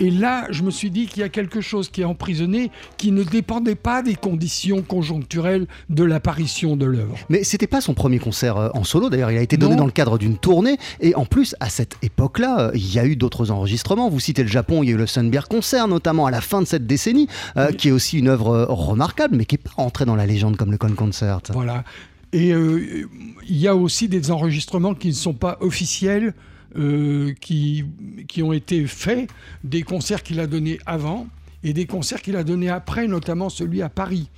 Et 0.00 0.10
là, 0.10 0.46
je 0.50 0.62
me 0.62 0.70
suis 0.70 0.90
dit 0.90 1.06
qu'il 1.06 1.20
y 1.20 1.22
a 1.22 1.28
quelque 1.28 1.60
chose 1.60 1.88
qui 1.88 2.02
est 2.02 2.04
emprisonné, 2.04 2.70
qui 2.98 3.12
ne 3.12 3.22
dépendait 3.22 3.74
pas 3.74 4.02
des 4.02 4.14
conditions 4.14 4.82
conjoncturelles 4.82 5.66
de 5.88 6.04
l'apparition 6.04 6.76
de 6.76 6.84
l'œuvre. 6.86 7.16
Mais 7.28 7.44
c'était 7.44 7.66
pas 7.66 7.80
son 7.80 7.94
premier 7.94 8.18
concert 8.18 8.56
euh, 8.56 8.68
en 8.74 8.84
solo, 8.84 9.08
d'ailleurs, 9.08 9.30
il 9.30 9.38
a 9.38 9.42
été 9.42 9.56
donné 9.56 9.72
Non. 9.74 9.80
dans 9.80 9.86
le 9.86 9.92
cadre 9.92 10.18
d'une 10.18 10.36
tournée. 10.36 10.76
Et 11.00 11.14
en 11.14 11.24
plus, 11.24 11.54
à 11.60 11.68
cette 11.70 11.96
époque-là, 12.02 12.60
euh, 12.60 12.70
il 12.74 12.92
y 12.92 12.98
a 12.98 13.06
eu 13.06 13.16
d'autres 13.16 13.50
enregistrements. 13.50 14.10
Vous 14.10 14.20
citez 14.20 14.42
le 14.42 14.48
Japon, 14.48 14.82
il 14.82 14.88
y 14.88 14.92
a 14.92 14.94
eu 14.94 14.98
le 14.98 15.06
Sunbear 15.06 15.48
Concert, 15.48 15.88
notamment 15.88 16.26
à 16.26 16.30
la 16.30 16.40
fin 16.40 16.60
de 16.60 16.66
cette 16.66 16.86
décennie, 16.86 17.28
euh, 17.56 17.72
qui 17.72 17.88
est 17.88 17.92
aussi 17.92 18.18
une 18.18 18.28
œuvre 18.28 18.66
remarquable, 18.68 19.36
mais 19.36 19.44
qui 19.44 19.54
n'est 19.54 19.62
pas 19.62 19.82
entrée 19.82 20.04
dans 20.04 20.16
la 20.16 20.26
légende 20.26 20.56
comme 20.56 20.70
le 20.70 20.78
Con 20.78 20.94
Concert. 20.94 21.40
Voilà. 21.50 21.84
Et 22.32 22.52
euh, 22.52 23.08
il 23.48 23.56
y 23.56 23.68
a 23.68 23.74
aussi 23.74 24.08
des 24.08 24.30
enregistrements 24.30 24.94
qui 24.94 25.08
ne 25.08 25.12
sont 25.14 25.32
pas 25.32 25.56
officiels, 25.60 26.34
euh, 26.78 27.32
qui, 27.40 27.84
qui 28.28 28.42
ont 28.42 28.52
été 28.52 28.86
faits, 28.86 29.28
des 29.64 29.82
concerts 29.82 30.22
qu'il 30.22 30.40
a 30.40 30.46
donnés 30.46 30.78
avant 30.86 31.26
et 31.62 31.72
des 31.72 31.86
concerts 31.86 32.22
qu'il 32.22 32.36
a 32.36 32.44
donnés 32.44 32.68
après, 32.68 33.08
notamment 33.08 33.48
celui 33.48 33.82
à 33.82 33.88
Paris. 33.88 34.28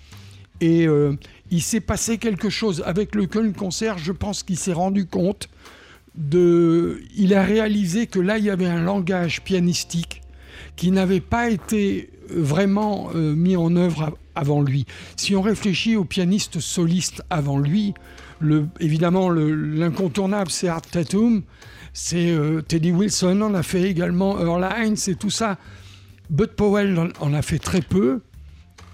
Et 0.60 0.86
euh, 0.86 1.14
il 1.50 1.62
s'est 1.62 1.80
passé 1.80 2.18
quelque 2.18 2.50
chose 2.50 2.82
avec 2.86 3.14
le 3.14 3.26
Köln 3.26 3.52
Concert, 3.52 3.98
je 3.98 4.12
pense 4.12 4.42
qu'il 4.42 4.56
s'est 4.56 4.72
rendu 4.72 5.06
compte 5.06 5.48
de... 6.14 7.00
Il 7.16 7.34
a 7.34 7.42
réalisé 7.42 8.06
que 8.06 8.18
là, 8.18 8.38
il 8.38 8.44
y 8.44 8.50
avait 8.50 8.66
un 8.66 8.82
langage 8.82 9.42
pianistique 9.42 10.22
qui 10.76 10.90
n'avait 10.90 11.20
pas 11.20 11.50
été 11.50 12.10
vraiment 12.30 13.10
mis 13.14 13.56
en 13.56 13.74
œuvre 13.74 14.16
avant 14.38 14.62
lui. 14.62 14.86
Si 15.16 15.34
on 15.34 15.42
réfléchit 15.42 15.96
aux 15.96 16.04
pianistes 16.04 16.60
solistes 16.60 17.22
avant 17.30 17.58
lui, 17.58 17.94
le, 18.40 18.66
évidemment 18.80 19.30
l'incontournable 19.30 20.50
c'est 20.50 20.68
Art 20.68 20.82
Tatum, 20.82 21.42
c'est 22.00 22.32
Teddy 22.68 22.92
Wilson 22.92 23.40
en 23.42 23.54
a 23.54 23.64
fait 23.64 23.82
également, 23.82 24.38
Earl 24.38 24.64
Hines 24.78 24.96
et 25.08 25.16
tout 25.16 25.30
ça. 25.30 25.58
Bud 26.30 26.50
Powell 26.50 26.96
en 27.18 27.34
a 27.34 27.42
fait 27.42 27.58
très 27.58 27.80
peu. 27.80 28.20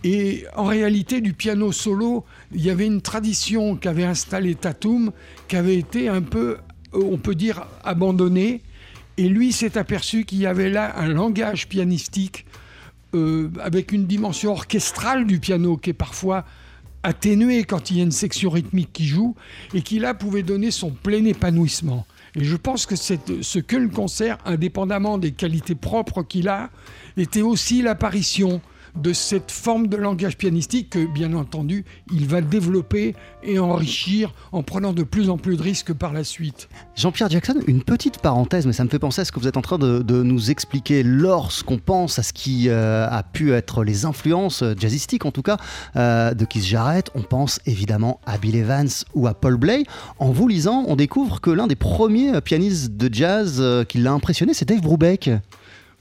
Et 0.04 0.44
en 0.56 0.64
réalité, 0.64 1.20
du 1.20 1.34
piano 1.34 1.70
solo, 1.70 2.24
il 2.54 2.62
y 2.62 2.70
avait 2.70 2.86
une 2.86 3.02
tradition 3.02 3.76
qu'avait 3.76 4.04
installée 4.04 4.54
Tatum, 4.54 5.12
qui 5.48 5.56
avait 5.56 5.76
été 5.76 6.08
un 6.08 6.22
peu, 6.22 6.56
on 6.94 7.18
peut 7.18 7.34
dire, 7.34 7.66
abandonnée. 7.84 8.62
Et 9.18 9.28
lui 9.28 9.52
s'est 9.52 9.76
aperçu 9.76 10.24
qu'il 10.24 10.38
y 10.38 10.46
avait 10.46 10.70
là 10.70 10.98
un 10.98 11.08
langage 11.08 11.68
pianistique 11.68 12.46
euh, 13.14 13.50
avec 13.60 13.92
une 13.92 14.06
dimension 14.06 14.52
orchestrale 14.52 15.26
du 15.26 15.40
piano 15.40 15.76
qui 15.76 15.90
est 15.90 15.92
parfois 15.92 16.46
atténuée 17.02 17.64
quand 17.64 17.90
il 17.90 17.98
y 17.98 18.00
a 18.00 18.02
une 18.02 18.12
section 18.12 18.48
rythmique 18.48 18.94
qui 18.94 19.06
joue, 19.06 19.34
et 19.74 19.82
qui 19.82 19.98
là 19.98 20.14
pouvait 20.14 20.42
donner 20.42 20.70
son 20.70 20.90
plein 20.90 21.24
épanouissement. 21.26 22.06
Et 22.36 22.44
je 22.44 22.56
pense 22.56 22.86
que 22.86 22.96
ce 22.96 23.58
que 23.58 23.76
le 23.76 23.88
concert, 23.88 24.38
indépendamment 24.44 25.18
des 25.18 25.32
qualités 25.32 25.74
propres 25.74 26.22
qu'il 26.22 26.48
a, 26.48 26.70
était 27.16 27.42
aussi 27.42 27.82
l'apparition 27.82 28.60
de 28.96 29.12
cette 29.12 29.50
forme 29.50 29.88
de 29.88 29.96
langage 29.96 30.36
pianistique 30.36 30.90
que, 30.90 31.12
bien 31.12 31.34
entendu, 31.34 31.84
il 32.12 32.26
va 32.26 32.40
développer 32.40 33.14
et 33.42 33.58
enrichir 33.58 34.32
en 34.52 34.62
prenant 34.62 34.92
de 34.92 35.02
plus 35.02 35.30
en 35.30 35.36
plus 35.36 35.56
de 35.56 35.62
risques 35.62 35.92
par 35.92 36.12
la 36.12 36.24
suite. 36.24 36.68
Jean-Pierre 36.94 37.30
Jackson, 37.30 37.56
une 37.66 37.82
petite 37.82 38.18
parenthèse, 38.18 38.66
mais 38.66 38.72
ça 38.72 38.84
me 38.84 38.88
fait 38.88 38.98
penser 38.98 39.22
à 39.22 39.24
ce 39.24 39.32
que 39.32 39.40
vous 39.40 39.48
êtes 39.48 39.56
en 39.56 39.62
train 39.62 39.78
de, 39.78 40.02
nous 40.22 40.50
expliquer 40.50 41.02
lorsqu'on 41.02 41.78
pense 41.78 42.18
à 42.18 42.22
ce 42.22 42.32
qui 42.32 42.68
euh, 42.68 43.06
a 43.10 43.22
pu 43.22 43.52
être 43.52 43.84
les 43.84 44.04
influences 44.04 44.62
euh, 44.62 44.74
jazzistiques, 44.78 45.26
en 45.26 45.32
tout 45.32 45.42
cas, 45.42 45.56
euh, 45.96 46.34
de 46.34 46.44
Keith 46.44 46.64
Jarrett. 46.64 47.10
On 47.14 47.22
pense 47.22 47.60
évidemment 47.66 48.20
à 48.26 48.38
Bill 48.38 48.56
Evans 48.56 48.88
ou 49.14 49.26
à 49.26 49.34
Paul 49.34 49.56
Bley. 49.56 49.84
En 50.18 50.30
vous 50.30 50.48
lisant, 50.48 50.84
on 50.86 50.96
découvre 50.96 51.40
que 51.40 51.50
l'un 51.50 51.66
des 51.66 51.74
premiers 51.74 52.40
pianistes 52.40 52.92
de 52.92 53.12
jazz 53.12 53.62
qui 53.88 53.98
l'a 53.98 54.12
impressionné, 54.12 54.54
c'est 54.54 54.68
Dave 54.68 54.80
Brubeck. 54.80 55.30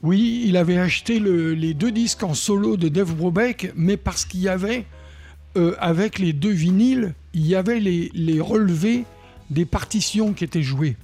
Oui, 0.04 0.44
il 0.44 0.58
avait 0.58 0.76
acheté 0.76 1.18
les 1.18 1.72
deux 1.72 1.90
disques 1.90 2.24
en 2.24 2.34
solo 2.34 2.76
de 2.76 2.90
Dave 2.90 3.14
Brubeck, 3.14 3.72
mais 3.74 3.96
parce 3.96 4.26
qu'il 4.26 4.40
y 4.40 4.50
avait, 4.50 4.84
euh, 5.56 5.74
avec 5.78 6.18
les 6.18 6.34
deux 6.34 6.50
vinyles, 6.50 7.14
il 7.32 7.46
y 7.46 7.54
avait 7.54 7.80
les, 7.80 8.38
relevés 8.38 9.04
des 9.48 9.64
partitions 9.64 10.34
qui 10.34 10.44
étaient 10.44 10.62
jouées. 10.62 10.98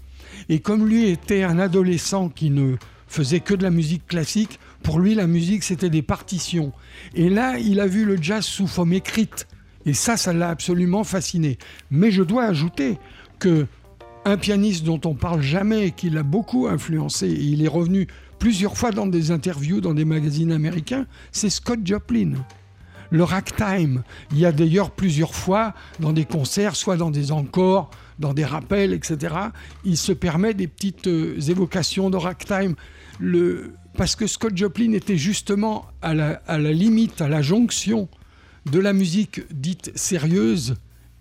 Et 0.50 0.60
comme 0.60 0.86
lui 0.86 1.08
était 1.08 1.44
un 1.44 1.58
adolescent 1.58 2.28
qui 2.28 2.50
ne 2.50 2.76
faisait 3.08 3.40
que 3.40 3.54
de 3.54 3.62
la 3.62 3.70
musique 3.70 4.06
classique, 4.06 4.60
pour 4.82 4.98
lui 4.98 5.14
la 5.14 5.26
musique 5.26 5.62
c'était 5.62 5.88
des 5.88 6.02
partitions. 6.02 6.70
Et 7.14 7.30
là, 7.30 7.58
il 7.58 7.80
a 7.80 7.86
vu 7.86 8.04
le 8.04 8.18
jazz 8.20 8.44
sous 8.44 8.66
forme 8.66 8.92
écrite. 8.92 9.48
Et 9.86 9.94
ça, 9.94 10.18
ça 10.18 10.34
l'a 10.34 10.50
absolument 10.50 11.04
fasciné. 11.04 11.56
Mais 11.90 12.10
je 12.10 12.22
dois 12.22 12.44
ajouter 12.44 12.98
que 13.38 13.66
un 14.26 14.36
pianiste 14.36 14.84
dont 14.84 15.00
on 15.06 15.14
parle 15.14 15.40
jamais 15.40 15.86
et 15.86 15.90
qui 15.90 16.10
l'a 16.10 16.22
beaucoup 16.22 16.66
influencé, 16.66 17.28
et 17.28 17.42
il 17.42 17.64
est 17.64 17.68
revenu 17.68 18.06
plusieurs 18.40 18.76
fois 18.76 18.90
dans 18.90 19.06
des 19.06 19.30
interviews 19.30 19.80
dans 19.80 19.94
des 19.94 20.04
magazines 20.04 20.50
américains, 20.50 21.06
c'est 21.30 21.50
Scott 21.50 21.80
Joplin. 21.84 22.32
Le 23.12 23.22
ragtime. 23.22 24.02
Il 24.32 24.38
y 24.38 24.46
a 24.46 24.52
d'ailleurs 24.52 24.90
plusieurs 24.90 25.34
fois 25.34 25.74
dans 26.00 26.12
des 26.12 26.24
concerts, 26.24 26.74
soit 26.74 26.96
dans 26.96 27.10
des 27.10 27.32
encores, 27.32 27.90
dans 28.18 28.34
des 28.34 28.44
rappels, 28.44 28.92
etc. 28.92 29.34
Il 29.84 29.96
se 29.96 30.12
permet 30.12 30.54
des 30.54 30.68
petites 30.68 31.06
euh, 31.06 31.40
évocations 31.48 32.08
de 32.08 32.16
ragtime. 32.16 32.74
Parce 33.96 34.16
que 34.16 34.26
Scott 34.26 34.56
Joplin 34.56 34.92
était 34.92 35.16
justement 35.16 35.86
à 36.00 36.14
la 36.14 36.72
limite, 36.72 37.20
à 37.20 37.28
la 37.28 37.42
jonction 37.42 38.08
de 38.70 38.78
la 38.78 38.92
musique 38.92 39.40
dite 39.52 39.90
sérieuse 39.96 40.76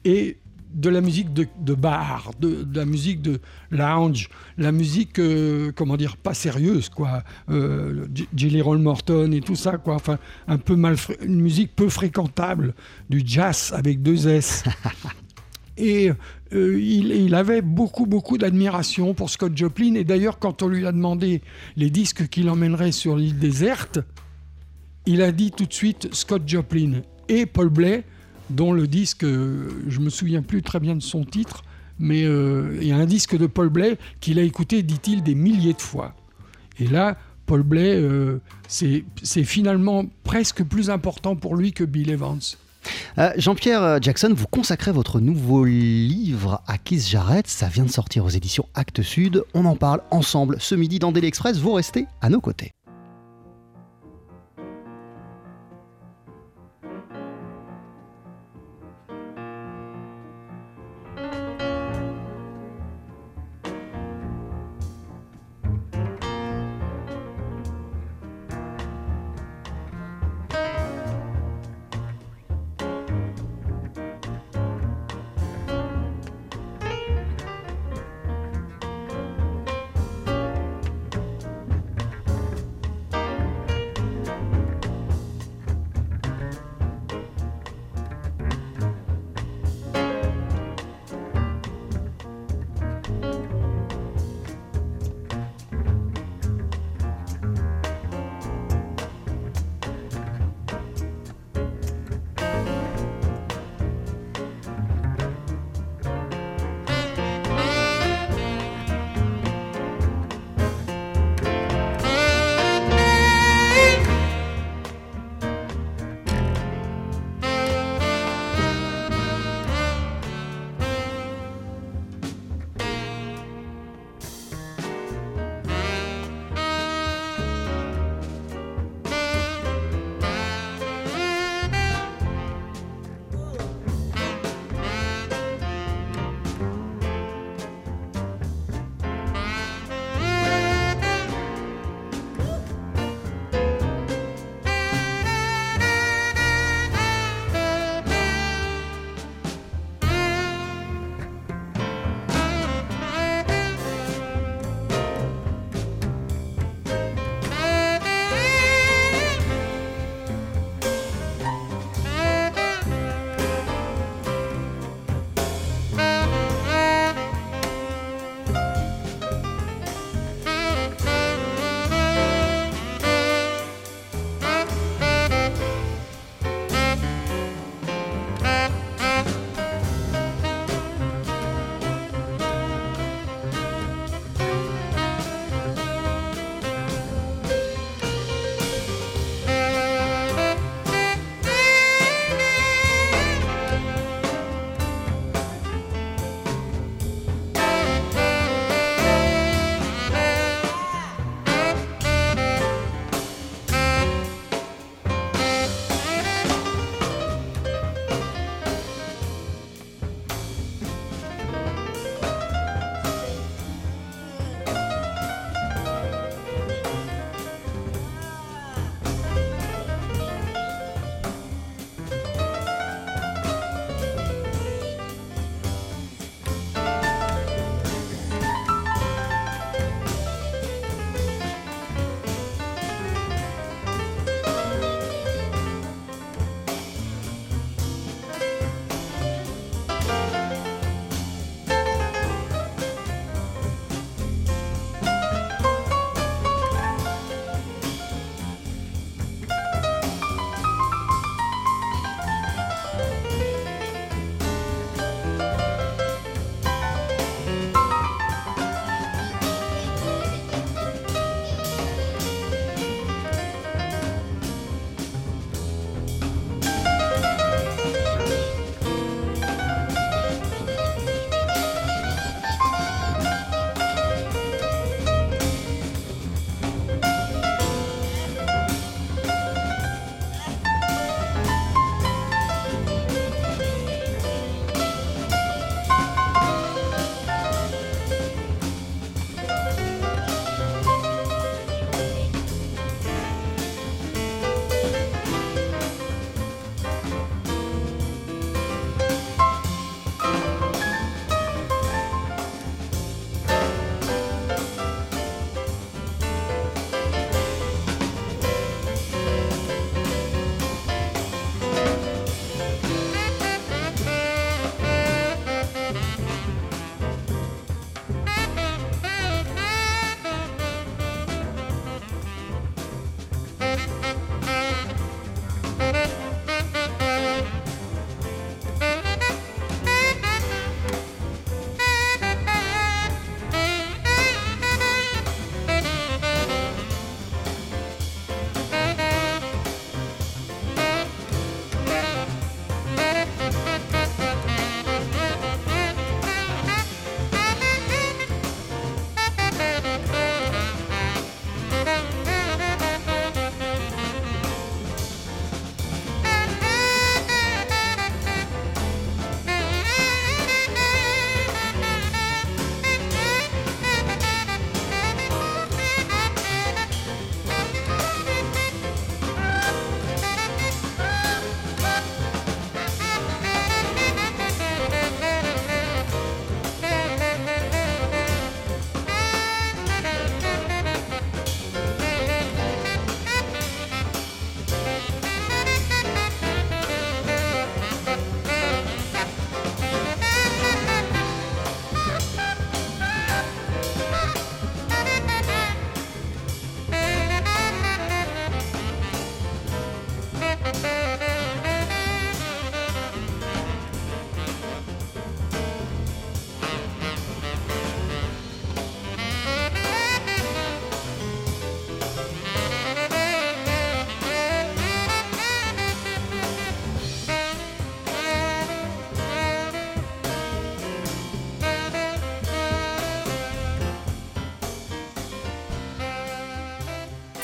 et 0.05 0.37
de 0.73 0.89
la 0.89 1.01
musique 1.01 1.33
de, 1.33 1.73
bar, 1.73 2.31
de, 2.39 2.65
la 2.73 2.85
musique 2.85 3.21
de 3.21 3.39
lounge, 3.71 4.29
la 4.57 4.71
musique, 4.71 5.19
euh, 5.19 5.71
comment 5.75 5.97
dire, 5.97 6.15
pas 6.17 6.33
sérieuse, 6.33 6.89
quoi. 6.89 7.23
Euh, 7.49 8.05
Jelly 8.35 8.61
Roll 8.61 8.79
Morton 8.79 9.31
et 9.31 9.41
tout 9.41 9.55
ça, 9.55 9.77
quoi. 9.77 9.95
Enfin, 9.95 10.19
un 10.47 10.57
peu 10.57 10.75
mal, 10.75 10.95
une 11.21 11.41
musique 11.41 11.75
peu 11.75 11.89
fréquentable, 11.89 12.75
du 13.09 13.23
jazz 13.25 13.73
avec 13.75 14.01
deux 14.01 14.27
S. 14.27 14.63
et 15.77 16.11
euh, 16.53 16.79
il, 16.79 17.11
il, 17.11 17.35
avait 17.35 17.61
beaucoup, 17.61 18.05
beaucoup 18.05 18.37
d'admiration 18.37 19.13
pour 19.13 19.29
Scott 19.29 19.57
Joplin. 19.57 19.95
Et 19.95 20.03
d'ailleurs, 20.03 20.37
quand 20.37 20.61
on 20.61 20.67
lui 20.67 20.85
a 20.85 20.91
demandé 20.91 21.41
les 21.77 21.89
disques 21.89 22.27
qu'il 22.27 22.49
emmènerait 22.49 22.91
sur 22.91 23.15
l'île 23.15 23.39
déserte, 23.39 23.99
il 25.07 25.23
a 25.23 25.31
dit 25.31 25.51
tout 25.51 25.65
de 25.65 25.73
suite 25.73 26.13
Scott 26.13 26.43
Joplin 26.45 27.01
et 27.27 27.47
Paul 27.47 27.69
Blais 27.69 28.03
dont 28.49 28.71
le 28.71 28.87
disque, 28.87 29.23
euh, 29.23 29.69
je 29.87 29.99
me 29.99 30.09
souviens 30.09 30.41
plus 30.41 30.61
très 30.61 30.79
bien 30.79 30.95
de 30.95 31.01
son 31.01 31.23
titre, 31.23 31.63
mais 31.99 32.23
euh, 32.23 32.77
il 32.81 32.87
y 32.87 32.91
a 32.91 32.97
un 32.97 33.05
disque 33.05 33.37
de 33.37 33.47
Paul 33.47 33.69
Blais 33.69 33.97
qu'il 34.19 34.39
a 34.39 34.43
écouté, 34.43 34.83
dit-il, 34.83 35.23
des 35.23 35.35
milliers 35.35 35.73
de 35.73 35.81
fois. 35.81 36.15
Et 36.79 36.87
là, 36.87 37.17
Paul 37.45 37.63
Blais, 37.63 37.95
euh, 37.95 38.39
c'est 38.67 39.43
finalement 39.43 40.05
presque 40.23 40.63
plus 40.63 40.89
important 40.89 41.35
pour 41.35 41.55
lui 41.55 41.73
que 41.73 41.83
Bill 41.83 42.09
Evans. 42.11 42.39
Jean-Pierre 43.35 44.01
Jackson, 44.01 44.31
vous 44.33 44.47
consacrez 44.47 44.93
votre 44.93 45.19
nouveau 45.19 45.65
livre 45.65 46.61
à 46.65 46.77
Keith 46.77 47.05
Jarrett. 47.05 47.45
Ça 47.45 47.67
vient 47.67 47.83
de 47.83 47.91
sortir 47.91 48.23
aux 48.23 48.29
éditions 48.29 48.67
Actes 48.73 49.01
Sud. 49.01 49.43
On 49.53 49.65
en 49.65 49.75
parle 49.75 50.01
ensemble 50.11 50.55
ce 50.59 50.75
midi 50.75 50.97
dans 50.97 51.11
Daily 51.11 51.27
Express. 51.27 51.57
Vous 51.57 51.73
restez 51.73 52.05
à 52.21 52.29
nos 52.29 52.39
côtés. 52.39 52.71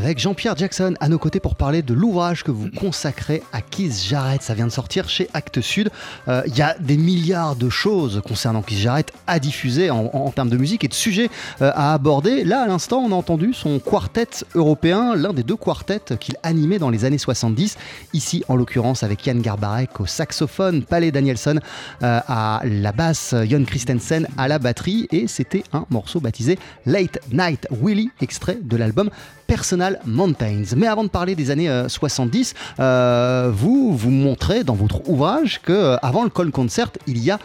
Avec 0.00 0.18
Jean-Pierre 0.18 0.56
Jackson 0.56 0.94
à 0.98 1.10
nos 1.10 1.18
côtés 1.18 1.40
pour 1.40 1.56
parler 1.56 1.82
de 1.82 1.92
l'ouvrage 1.92 2.42
que 2.42 2.50
vous 2.50 2.70
consacrez 2.70 3.42
à 3.52 3.60
Keith 3.60 4.02
Jarrett. 4.02 4.40
Ça 4.40 4.54
vient 4.54 4.66
de 4.66 4.72
sortir 4.72 5.10
chez 5.10 5.28
Actes 5.34 5.60
Sud. 5.60 5.90
Euh, 6.26 6.40
il 6.46 6.56
y 6.56 6.62
a 6.62 6.74
des 6.80 6.96
milliards 6.96 7.54
de 7.54 7.68
choses 7.68 8.22
concernant 8.26 8.62
Keith 8.62 8.78
Jarrett 8.78 9.12
à 9.26 9.38
diffuser 9.38 9.90
en, 9.90 10.30
termes 10.30 10.48
de 10.48 10.56
musique 10.56 10.84
et 10.84 10.88
de 10.88 10.94
sujets 10.94 11.28
euh, 11.60 11.70
à 11.74 11.92
aborder. 11.92 12.44
Là, 12.44 12.62
à 12.62 12.66
l'instant, 12.66 13.00
on 13.00 13.12
a 13.12 13.14
entendu 13.14 13.52
son 13.52 13.78
quartet 13.78 14.28
européen, 14.54 15.14
l'un 15.16 15.34
des 15.34 15.42
deux 15.42 15.56
quartets 15.56 16.16
qu'il 16.18 16.36
animait 16.42 16.78
dans 16.78 16.88
les 16.88 17.04
années 17.04 17.18
70. 17.18 17.76
Ici, 18.14 18.42
en 18.48 18.56
l'occurrence, 18.56 19.02
avec 19.02 19.26
Yann 19.26 19.42
Garbarek 19.42 20.00
au 20.00 20.06
saxophone, 20.06 20.82
Palais 20.82 21.10
Danielson 21.10 21.60
euh, 22.02 22.20
à 22.26 22.62
la 22.64 22.92
basse, 22.92 23.34
Jon 23.46 23.64
Christensen 23.66 24.26
à 24.38 24.48
la 24.48 24.58
batterie. 24.58 25.08
Et 25.12 25.26
c'était 25.26 25.62
un 25.74 25.84
morceau 25.90 26.20
baptisé 26.20 26.58
Late 26.86 27.18
Night 27.30 27.68
Willie, 27.70 28.08
extrait 28.22 28.58
de 28.62 28.78
l'album 28.78 29.10
Personal 29.50 29.89
Mountains. 30.04 30.62
Mais 30.76 30.86
avant 30.86 31.04
de 31.04 31.08
parler 31.08 31.34
des 31.34 31.50
années 31.50 31.70
70, 31.88 32.54
euh, 32.78 32.82
euh, 32.82 33.50
vous 33.52 33.96
vous 33.96 34.10
montrez 34.10 34.64
dans 34.64 34.74
votre 34.74 35.08
ouvrage 35.08 35.60
que 35.62 35.72
euh, 35.72 35.96
avant 36.02 36.24
le 36.24 36.30
Call 36.30 36.50
Concert, 36.50 36.90
il 37.06 37.18
y 37.18 37.30
a 37.30 37.38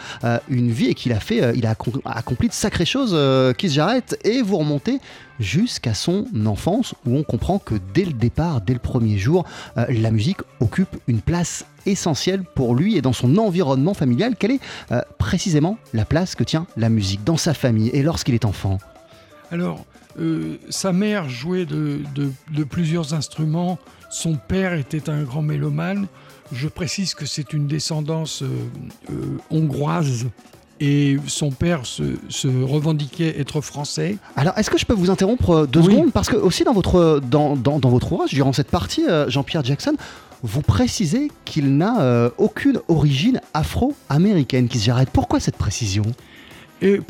une 0.50 0.72
vie 0.72 0.88
et 0.88 0.94
qu'il 0.94 1.14
a 1.14 1.20
fait, 1.20 1.54
il 1.56 1.66
a 1.66 1.76
accompli 2.06 2.48
de 2.48 2.54
sacrées 2.54 2.86
choses, 2.86 3.16
Keith 3.58 3.72
Jarrett, 3.72 4.18
et 4.24 4.42
vous 4.42 4.58
remontez 4.58 5.00
jusqu'à 5.40 5.94
son 5.94 6.26
enfance 6.46 6.96
où 7.06 7.16
on 7.16 7.24
comprend 7.24 7.60
que 7.60 7.76
dès 7.94 8.06
le 8.06 8.14
départ, 8.14 8.62
dès 8.62 8.74
le 8.74 8.80
premier 8.80 9.18
jour, 9.18 9.46
la 9.76 10.12
musique 10.12 10.40
occupe 10.60 10.96
une 11.08 11.22
place 11.22 11.66
essentielle 11.86 12.44
pour 12.44 12.76
lui 12.76 12.98
et 12.98 13.02
dans 13.02 13.14
son 13.14 13.38
environnement 13.38 13.94
familial. 13.94 14.36
Quelle 14.38 14.52
est 14.52 14.62
précisément 15.18 15.78
la 15.94 16.06
place 16.06 16.36
que 16.36 16.44
tient 16.44 16.68
la 16.78 16.90
musique 16.90 17.24
dans 17.24 17.38
sa 17.38 17.54
famille 17.54 17.90
et 17.90 18.04
lorsqu'il 18.04 18.36
est 18.36 18.46
enfant? 18.46 18.80
Alors, 19.52 19.86
euh, 20.20 20.58
sa 20.70 20.94
mère 20.94 21.30
jouait 21.30 21.66
de, 21.66 22.02
plusieurs 22.70 23.14
instruments, 23.14 23.78
son 24.10 24.36
père 24.36 24.74
était 24.74 25.10
un 25.10 25.24
grand 25.24 25.42
mélomane. 25.42 26.08
Je 26.52 26.68
précise 26.68 27.14
que 27.14 27.26
c'est 27.26 27.54
une 27.54 27.68
descendance 27.68 28.44
euh, 28.44 28.48
euh, 29.10 29.38
hongroise 29.50 30.28
et 30.80 31.18
son 31.28 31.52
père 31.52 31.86
se, 31.86 32.04
revendiquait 32.64 33.40
être 33.40 33.62
français. 33.62 34.18
Alors, 34.36 34.58
est-ce 34.58 34.70
que 34.70 34.78
je 34.78 34.86
peux 34.86 34.94
vous 34.94 35.10
interrompre 35.10 35.66
deux 35.66 35.82
secondes? 35.82 36.12
Parce 36.12 36.28
que 36.28 36.36
aussi 36.36 36.64
dans 36.64 36.74
votre, 36.74 37.22
dans, 37.22 37.56
votre 37.56 38.12
ouvrage, 38.12 38.34
durant 38.34 38.52
cette 38.52 38.70
partie, 38.70 39.04
Jean-Pierre 39.28 39.64
Jackson, 39.64 39.96
vous 40.44 40.62
précisez 40.62 41.32
qu'il 41.46 41.78
n'a 41.78 42.30
aucune 42.38 42.82
origine 42.90 43.40
afro-américaine 43.54 44.68
qui 44.68 44.80
se 44.80 44.86
j'arrête. 44.86 45.10
Pourquoi 45.12 45.40
cette 45.40 45.56
précision? 45.56 46.04
Et 46.86 47.02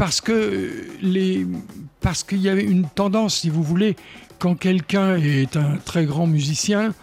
les, 1.01 1.45
parce 1.99 2.23
qu'il 2.23 2.39
y 2.39 2.47
avait 2.47 2.63
une 2.63 2.87
tendance, 2.87 3.35
si 3.41 3.49
vous 3.49 3.61
voulez, 3.61 3.97
quand 4.39 4.55
quelqu'un 4.55 5.17
est 5.17 5.57
un 5.57 5.75
très 5.83 6.05
grand 6.05 6.27
musicien, 6.27 6.93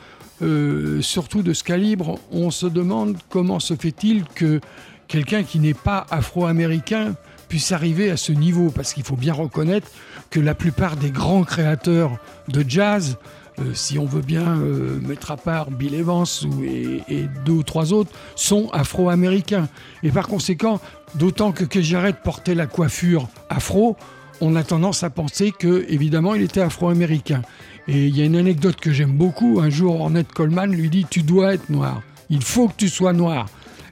euh, 0.40 1.02
surtout 1.02 1.42
de 1.42 1.52
ce 1.52 1.64
calibre, 1.64 2.18
on 2.30 2.50
se 2.50 2.66
demande 2.66 3.18
comment 3.28 3.60
se 3.60 3.74
fait-il 3.74 4.24
que 4.24 4.60
quelqu'un 5.06 5.42
qui 5.42 5.58
n'est 5.58 5.74
pas 5.74 6.06
afro-américain 6.10 7.14
puisse 7.48 7.72
arriver 7.72 8.10
à 8.10 8.16
ce 8.16 8.32
niveau, 8.32 8.70
parce 8.70 8.94
qu'il 8.94 9.04
faut 9.04 9.16
bien 9.16 9.34
reconnaître 9.34 9.88
que 10.30 10.40
la 10.40 10.54
plupart 10.54 10.96
des 10.96 11.10
grands 11.10 11.44
créateurs 11.44 12.16
de 12.48 12.64
jazz, 12.66 13.18
euh, 13.58 13.74
si 13.74 13.98
on 13.98 14.06
veut 14.06 14.22
bien 14.22 14.58
euh, 14.58 14.98
mettre 15.00 15.30
à 15.30 15.36
part 15.36 15.70
Bill 15.70 15.94
Evans 15.94 16.24
et, 16.64 17.26
deux 17.44 17.52
ou 17.52 17.62
trois 17.62 17.92
autres, 17.92 18.10
sont 18.34 18.70
afro-américains. 18.72 19.68
Et 20.02 20.10
par 20.10 20.26
conséquent, 20.26 20.80
d'autant 21.14 21.52
que 21.52 21.64
Kejaret 21.64 22.14
portait 22.14 22.54
la 22.54 22.66
coiffure 22.66 23.28
afro, 23.50 23.96
on 24.40 24.56
a 24.56 24.64
tendance 24.64 25.02
à 25.02 25.10
penser 25.10 25.52
que, 25.56 25.84
évidemment, 25.88 26.34
il 26.34 26.42
était 26.42 26.62
afro-américain. 26.62 27.42
Et 27.88 28.06
il 28.06 28.16
y 28.16 28.22
a 28.22 28.24
une 28.24 28.36
anecdote 28.36 28.76
que 28.76 28.92
j'aime 28.92 29.12
beaucoup. 29.12 29.60
Un 29.60 29.70
jour, 29.70 30.00
Ornette 30.00 30.32
Coleman 30.32 30.72
lui 30.72 30.88
dit 30.88 31.06
Tu 31.08 31.22
dois 31.22 31.54
être 31.54 31.68
noir. 31.68 32.02
Il 32.30 32.42
faut 32.42 32.68
que 32.68 32.74
tu 32.76 32.88
sois 32.88 33.12
noir. 33.12 33.46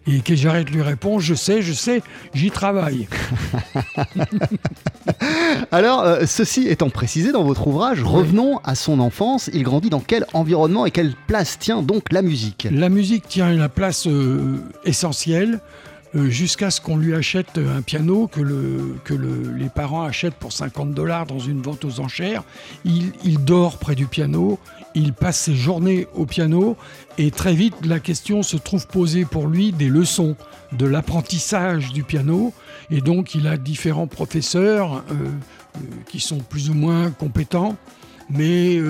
Et 0.07 0.21
que 0.21 0.35
j'arrête 0.35 0.71
lui 0.71 0.83
répond 0.83 1.19
Je 1.19 1.35
sais, 1.35 1.63
je 1.63 1.73
sais, 1.73 2.03
j'y 2.35 2.51
travaille. 2.51 3.09
Alors, 5.71 6.03
euh, 6.03 6.25
ceci 6.27 6.69
étant 6.69 6.91
précisé 6.91 7.33
dans 7.33 7.45
votre 7.45 7.67
ouvrage, 7.67 8.03
revenons 8.03 8.59
à 8.65 8.75
son 8.75 8.99
enfance. 8.99 9.51
Il 9.53 9.63
grandit 9.63 9.91
dans 9.91 10.01
quel 10.01 10.27
environnement 10.33 10.87
et 10.87 10.91
quelle 10.91 11.15
place 11.27 11.59
tient 11.59 11.83
donc 11.83 12.13
la 12.13 12.23
musique? 12.23 12.67
La 12.71 12.89
musique 12.89 13.29
tient 13.29 13.53
une 13.53 13.69
place 13.69 14.07
euh, 14.07 14.57
essentielle. 14.85 15.61
Euh, 16.17 16.29
jusqu'à 16.29 16.73
ce 16.73 16.81
qu'on 16.81 16.97
lui 16.97 17.15
achète 17.15 17.57
un 17.59 17.83
piano 17.83 18.27
que, 18.27 18.41
le, 18.41 18.97
que 19.05 19.15
les 19.15 19.69
parents 19.69 20.03
achètent 20.03 20.35
pour 20.35 20.53
50 20.53 20.93
dollars 20.93 21.25
dans 21.25 21.39
une 21.39 21.63
vente 21.63 21.85
aux 21.85 22.01
enchères. 22.01 22.43
Il, 22.85 23.13
il, 23.23 23.45
dort 23.45 23.79
près 23.79 23.95
du 23.95 24.07
piano, 24.07 24.59
il 24.97 25.13
passe 25.13 25.39
ses 25.39 25.55
journées 25.55 26.09
au 26.15 26.27
piano 26.27 26.77
et 27.17 27.31
très 27.31 27.55
vite 27.55 27.75
la 27.87 28.01
question 28.01 28.43
se 28.43 28.57
trouve 28.57 28.89
posée 28.89 29.25
pour 29.25 29.47
lui 29.47 29.71
des 29.71 29.89
leçons, 29.89 30.35
de 30.73 30.85
l'apprentissage 30.85 31.93
du 31.93 32.03
piano. 32.03 32.53
Et 32.91 33.01
donc 33.01 33.37
il 33.37 33.47
a 33.47 33.57
différents 33.57 34.09
professeurs 34.09 35.05
euh, 35.13 35.15
euh, 35.15 35.81
qui 36.09 36.19
sont 36.19 36.39
plus 36.39 36.71
ou 36.71 36.75
moins 36.75 37.13
compétents, 37.13 37.77
mais 38.29 38.81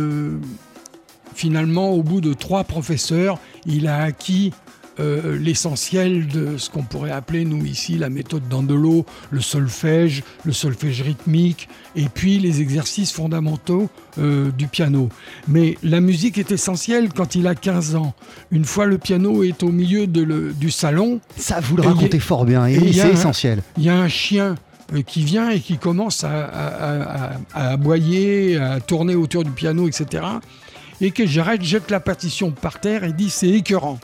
finalement 1.34 1.90
au 1.90 2.02
bout 2.02 2.22
de 2.22 2.32
trois 2.32 2.64
professeurs, 2.64 3.38
il 3.66 3.88
a 3.88 4.02
acquis 4.02 4.52
euh, 5.00 5.38
l'essentiel 5.38 6.26
de 6.26 6.58
ce 6.58 6.68
qu'on 6.68 6.82
pourrait 6.82 7.10
appeler, 7.10 7.44
nous 7.44 7.64
ici, 7.64 7.96
la 7.96 8.10
méthode 8.10 8.46
d'Andelo, 8.48 9.06
le 9.30 9.40
solfège, 9.40 10.22
le 10.44 10.52
solfège 10.52 11.00
rythmique, 11.02 11.68
et 11.96 12.06
puis 12.12 12.38
les 12.38 12.60
exercices 12.60 13.12
fondamentaux 13.12 13.88
euh, 14.18 14.50
du 14.50 14.66
piano. 14.66 15.08
Mais 15.48 15.78
la 15.82 16.00
musique 16.00 16.36
est 16.36 16.52
essentielle 16.52 17.08
quand 17.14 17.34
il 17.34 17.46
a 17.46 17.54
15 17.54 17.94
ans. 17.94 18.14
Une 18.50 18.64
fois 18.64 18.84
le 18.84 18.98
piano 18.98 19.42
est 19.42 19.62
au 19.62 19.70
milieu 19.70 20.06
du 20.06 20.70
salon... 20.70 21.20
Ça, 21.36 21.60
vous 21.60 21.76
le 21.76 21.82
racontez 21.82 22.20
fort 22.20 22.44
bien, 22.44 22.66
et, 22.66 22.92
c'est 22.92 23.10
essentiel. 23.10 23.62
Il 23.78 23.84
y 23.84 23.88
a 23.88 23.96
un 23.96 24.08
chien 24.08 24.56
euh, 24.92 25.02
qui 25.02 25.24
vient 25.24 25.50
et 25.50 25.60
qui 25.60 25.78
commence 25.78 26.24
à, 26.24 27.32
à, 27.54 27.70
aboyer, 27.70 28.58
à 28.58 28.80
tourner 28.80 29.14
autour 29.14 29.44
du 29.44 29.50
piano, 29.50 29.88
etc. 29.88 30.24
Et 31.00 31.10
que 31.10 31.26
j'arrête, 31.26 31.62
jette 31.62 31.90
la 31.90 32.00
partition 32.00 32.50
par 32.50 32.80
terre 32.80 33.04
et 33.04 33.14
dit 33.14 33.30
c'est 33.30 33.48
écœurant. 33.48 33.98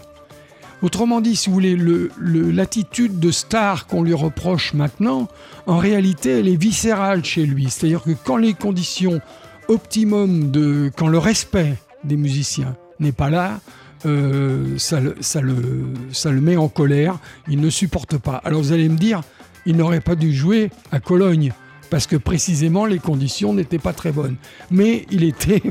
Autrement 0.83 1.21
dit, 1.21 1.37
si 1.37 1.49
vous 1.49 1.55
voulez, 1.55 1.77
l'attitude 2.21 3.19
de 3.19 3.31
star 3.31 3.87
qu'on 3.87 4.03
lui 4.03 4.15
reproche 4.15 4.75
maintenant, 4.75 5.29
en 5.67 5.79
réalité, 5.79 6.39
elle 6.39 6.49
est 6.49 6.61
viscérale 6.61 7.25
chez 7.25 7.47
lui. 7.47 7.71
C'est-à-dire 7.71 8.03
que 8.03 8.11
quand 8.25 8.37
les 8.37 8.55
conditions 8.55 9.21
optimum 9.69 10.51
de, 10.51 10.91
quand 10.97 11.09
le 11.09 11.19
respect 11.19 11.75
des 12.05 12.17
musiciens 12.17 12.77
n'est 13.01 13.13
pas 13.13 13.31
là, 13.31 13.61
euh, 14.05 14.77
ça, 14.79 15.01
le, 15.41 16.41
met 16.41 16.57
en 16.57 16.69
colère, 16.69 17.19
il 17.49 17.61
ne 17.61 17.71
supporte 17.71 18.19
pas. 18.19 18.41
Alors 18.45 18.61
vous 18.61 18.73
allez 18.73 18.89
me 18.89 18.99
dire, 18.99 19.23
il 19.65 19.77
n'aurait 19.77 20.01
pas 20.01 20.15
dû 20.15 20.33
jouer 20.33 20.71
à 20.93 21.01
Cologne, 21.01 21.53
parce 21.91 22.07
que 22.07 22.17
précisément 22.17 22.85
les 22.85 22.99
conditions 22.99 23.55
n'étaient 23.55 23.79
pas 23.79 23.93
très 23.93 24.13
bonnes. 24.13 24.37
Mais 24.71 25.07
il 25.11 25.25
était 25.25 25.63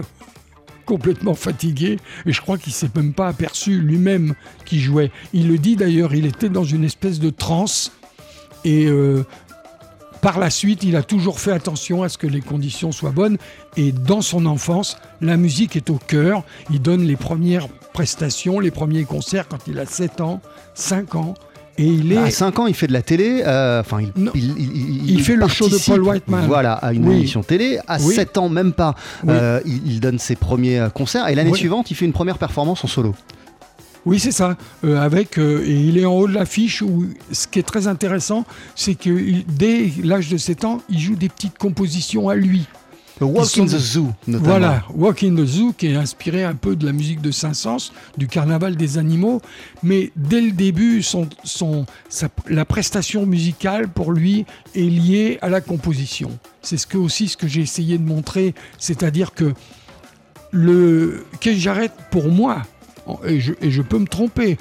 complètement 0.85 1.33
fatigué 1.33 1.97
et 2.25 2.31
je 2.31 2.41
crois 2.41 2.57
qu'il 2.57 2.73
s'est 2.73 2.89
même 2.95 3.13
pas 3.13 3.27
aperçu 3.27 3.79
lui-même 3.79 4.35
qu'il 4.65 4.79
jouait. 4.79 5.11
Il 5.33 5.47
le 5.47 5.57
dit 5.57 5.75
d'ailleurs, 5.75 6.13
il 6.13 6.25
était 6.25 6.49
dans 6.49 6.63
une 6.63 6.83
espèce 6.83 7.19
de 7.19 7.29
transe 7.29 7.91
et 8.63 8.85
euh, 8.85 9.23
par 10.21 10.39
la 10.39 10.49
suite, 10.49 10.83
il 10.83 10.95
a 10.95 11.03
toujours 11.03 11.39
fait 11.39 11.51
attention 11.51 12.01
à 12.01 12.09
ce 12.09 12.17
que 12.17 12.25
les 12.25 12.41
conditions 12.41 12.91
soient 12.91 13.11
bonnes 13.11 13.37
et 13.77 13.91
dans 13.91 14.21
son 14.21 14.47
enfance, 14.47 14.97
la 15.21 15.37
musique 15.37 15.75
est 15.75 15.91
au 15.91 15.97
cœur. 15.97 16.43
Il 16.71 16.81
donne 16.81 17.03
les 17.03 17.15
premières 17.15 17.67
prestations, 17.93 18.59
les 18.59 18.71
premiers 18.71 19.03
concerts 19.03 19.47
quand 19.47 19.67
il 19.67 19.77
a 19.77 19.85
7 19.85 20.21
ans, 20.21 20.41
5 20.73 21.13
ans. 21.13 21.35
Et 21.77 21.85
il 21.85 22.13
est... 22.13 22.17
À 22.17 22.31
5 22.31 22.59
ans, 22.59 22.67
il 22.67 22.73
fait 22.73 22.87
de 22.87 22.93
la 22.93 23.01
télé. 23.01 23.43
Euh, 23.45 23.81
enfin, 23.81 23.99
il, 24.01 25.09
il, 25.09 25.21
fait 25.23 25.35
le 25.35 25.47
show 25.47 25.67
de 25.67 25.77
Paul 25.85 26.03
Whiteman. 26.03 26.47
Voilà, 26.47 26.73
à 26.73 26.93
une 26.93 27.11
émission 27.11 27.43
télé. 27.43 27.79
À 27.87 27.99
7 27.99 28.37
ans, 28.37 28.49
même 28.49 28.73
pas, 28.73 28.95
euh, 29.27 29.59
il, 29.65 29.99
donne 29.99 30.19
ses 30.19 30.35
premiers 30.35 30.79
euh, 30.79 30.89
concerts. 30.89 31.27
Et 31.27 31.35
l'année 31.35 31.53
suivante, 31.53 31.91
il 31.91 31.95
fait 31.95 32.05
une 32.05 32.13
première 32.13 32.37
performance 32.37 32.83
en 32.83 32.87
solo. 32.87 33.13
Oui, 34.05 34.19
c'est 34.19 34.31
ça. 34.31 34.55
avec, 34.83 35.39
et 35.39 35.73
il 35.73 35.97
est 35.97 36.05
en 36.05 36.13
haut 36.13 36.27
de 36.27 36.33
l'affiche 36.33 36.83
où 36.83 37.05
ce 37.31 37.47
qui 37.47 37.57
est 37.57 37.63
très 37.63 37.87
intéressant, 37.87 38.45
c'est 38.75 38.93
que 38.93 39.09
dès 39.47 39.91
l'âge 40.03 40.29
de 40.29 40.37
7 40.37 40.63
ans, 40.63 40.81
il 40.89 40.99
joue 40.99 41.15
des 41.15 41.29
petites 41.29 41.57
compositions 41.57 42.29
à 42.29 42.35
lui. 42.35 42.67
Walk 43.21 43.57
in 43.57 43.65
the 43.65 43.77
Zoo, 43.77 44.11
notamment. 44.27 44.49
Voilà, 44.49 44.83
Walk 44.93 45.23
in 45.23 45.35
the 45.35 45.45
Zoo, 45.45 45.73
qui 45.77 45.87
est 45.87 45.95
inspiré 45.95 46.43
un 46.43 46.55
peu 46.55 46.75
de 46.75 46.85
la 46.85 46.91
musique 46.91 47.21
de 47.21 47.31
Saint-Saëns, 47.31 47.91
du 48.17 48.27
carnaval 48.27 48.75
des 48.75 48.97
animaux. 48.97 49.41
Mais 49.83 50.11
dès 50.15 50.41
le 50.41 50.51
début, 50.51 51.01
son, 51.01 51.27
son, 51.43 51.85
la 52.49 52.65
prestation 52.65 53.25
musicale, 53.25 53.87
pour 53.87 54.11
lui, 54.11 54.45
est 54.75 54.81
liée 54.81 55.37
à 55.41 55.49
la 55.49 55.61
composition. 55.61 56.37
C'est 56.61 56.77
ce 56.77 56.87
que, 56.87 56.97
aussi 56.97 57.29
ce 57.29 57.37
que 57.37 57.47
j'ai 57.47 57.61
essayé 57.61 57.97
de 57.97 58.03
montrer, 58.03 58.53
c'est-à-dire 58.77 59.33
que 59.33 59.53
le 60.51 61.25
Keith 61.39 61.57
Jarrett, 61.57 61.91
pour 62.11 62.29
moi, 62.29 62.63
et 63.25 63.39
je, 63.39 63.53
et 63.61 63.71
je 63.71 63.81
peux 63.81 63.99
me 63.99 64.07
tromper, 64.07 64.57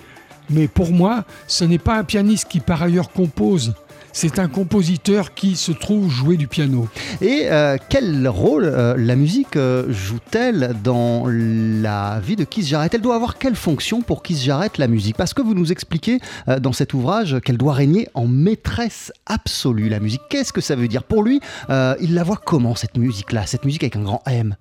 Mais 0.50 0.68
pour 0.68 0.90
moi, 0.90 1.24
ce 1.46 1.64
n'est 1.64 1.78
pas 1.78 1.96
un 1.96 2.04
pianiste 2.04 2.48
qui 2.48 2.60
par 2.60 2.82
ailleurs 2.82 3.10
compose. 3.10 3.74
C'est 4.16 4.38
un 4.38 4.46
compositeur 4.46 5.34
qui 5.34 5.56
se 5.56 5.72
trouve 5.72 6.08
jouer 6.08 6.36
du 6.36 6.46
piano. 6.46 6.88
Et 7.20 7.48
euh, 7.50 7.76
quel 7.88 8.28
rôle 8.28 8.64
euh, 8.64 8.94
la 8.96 9.16
musique 9.16 9.56
euh, 9.56 9.92
joue-t-elle 9.92 10.76
dans 10.84 11.24
la 11.26 12.20
vie 12.20 12.36
de 12.36 12.44
Keith 12.44 12.64
Jarrett? 12.64 12.94
Elle 12.94 13.00
doit 13.00 13.16
avoir 13.16 13.38
quelle 13.38 13.56
fonction 13.56 14.02
pour 14.02 14.22
Keith 14.22 14.38
Jarrett 14.38 14.78
la 14.78 14.86
musique? 14.86 15.16
Parce 15.16 15.34
que 15.34 15.42
vous 15.42 15.52
nous 15.52 15.72
expliquez 15.72 16.20
dans 16.60 16.72
cet 16.72 16.94
ouvrage 16.94 17.40
qu'elle 17.44 17.58
doit 17.58 17.72
régner 17.72 18.08
en 18.14 18.28
maîtresse 18.28 19.12
absolue 19.26 19.88
la 19.88 19.98
musique. 19.98 20.22
Qu'est-ce 20.30 20.52
que 20.52 20.60
ça 20.60 20.76
veut 20.76 20.86
dire? 20.86 21.02
Pour 21.02 21.24
lui, 21.24 21.40
il 21.68 22.14
la 22.14 22.22
voit 22.22 22.36
comment 22.36 22.76
cette 22.76 22.96
musique-là? 22.96 23.46
Cette 23.46 23.64
musique 23.64 23.82
avec 23.82 23.96
un 23.96 24.02
grand 24.02 24.22
M. 24.26 24.54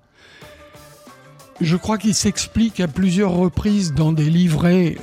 Je 1.61 1.77
crois 1.77 1.99
qu'il 1.99 2.15
s'explique 2.15 2.79
à 2.79 2.87
plusieurs 2.87 3.31
reprises 3.31 3.93
dans 3.93 4.13
des 4.13 4.29
livrets 4.31 4.97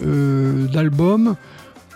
d'albums 0.72 1.36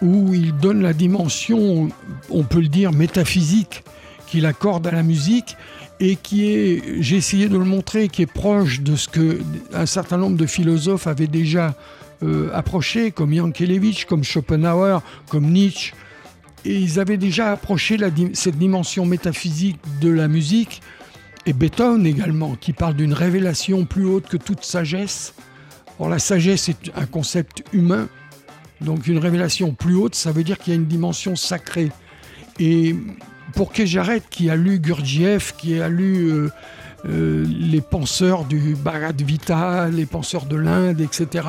où 0.03 0.35
il 0.35 0.57
donne 0.57 0.83
la 0.83 0.93
dimension, 0.93 1.89
on 2.31 2.43
peut 2.43 2.61
le 2.61 2.69
dire, 2.69 2.93
métaphysique 2.93 3.85
qu'il 4.27 4.47
accorde 4.47 4.87
à 4.87 4.91
la 4.91 5.03
musique 5.03 5.57
et 6.01 6.17
qui 6.17 6.47
est, 6.47 6.83
j'ai 7.01 7.17
essayé 7.17 7.49
de 7.49 7.57
le 7.57 7.65
montrer, 7.65 8.09
qui 8.09 8.23
est 8.23 8.33
proche 8.33 8.81
de 8.81 8.97
ce 8.97 9.09
que 9.09 9.41
un 9.73 9.87
certain 9.87 10.17
nombre 10.17 10.37
de 10.37 10.47
philosophes 10.47 11.07
avaient 11.07 11.29
déjà 11.29 11.75
euh, 12.23 12.51
approché, 12.53 13.11
comme 13.11 13.33
Yankelevitch, 13.33 14.07
comme 14.07 14.25
Schopenhauer, 14.25 15.01
comme 15.29 15.51
Nietzsche. 15.51 15.93
Et 16.65 16.79
ils 16.79 16.99
avaient 16.99 17.17
déjà 17.17 17.53
approché 17.53 17.99
cette 18.33 18.59
dimension 18.59 19.05
métaphysique 19.05 19.79
de 20.01 20.11
la 20.11 20.29
musique, 20.29 20.81
et 21.47 21.53
Beethoven 21.53 22.07
également, 22.07 22.57
qui 22.57 22.73
parle 22.73 22.95
d'une 22.95 23.13
révélation 23.13 23.85
plus 23.85 24.07
haute 24.07 24.29
que 24.29 24.39
toute 24.39 24.65
sagesse. 24.65 25.35
Or, 25.99 26.09
la 26.09 26.19
sagesse 26.19 26.71
est 26.71 26.91
un 26.97 27.07
concept 27.07 27.63
humain, 27.73 28.09
donc 28.81 29.07
une 29.07 29.19
révélation 29.19 29.73
plus 29.73 29.95
haute, 29.95 30.15
ça 30.15 30.33
veut 30.33 30.45
dire 30.45 30.59
qu'il 30.59 30.73
y 30.73 30.77
a 30.77 30.79
une 30.79 30.87
dimension 30.87 31.37
sacrée. 31.37 31.91
Et 32.59 32.95
pour 33.55 33.73
Kejaret, 33.73 34.23
qui 34.31 34.51
a 34.51 34.57
lu 34.57 34.79
Gurdjieff, 34.79 35.55
qui 35.57 35.81
a 35.81 35.89
lu 35.89 36.31
euh, 36.31 36.49
euh, 37.07 37.47
les 37.49 37.81
penseurs 37.81 38.45
du 38.45 38.75
Bhagavad 38.75 39.21
Vita, 39.23 39.89
les 39.89 40.07
penseurs 40.07 40.47
de 40.47 40.57
l'Inde, 40.57 41.01
etc., 41.01 41.47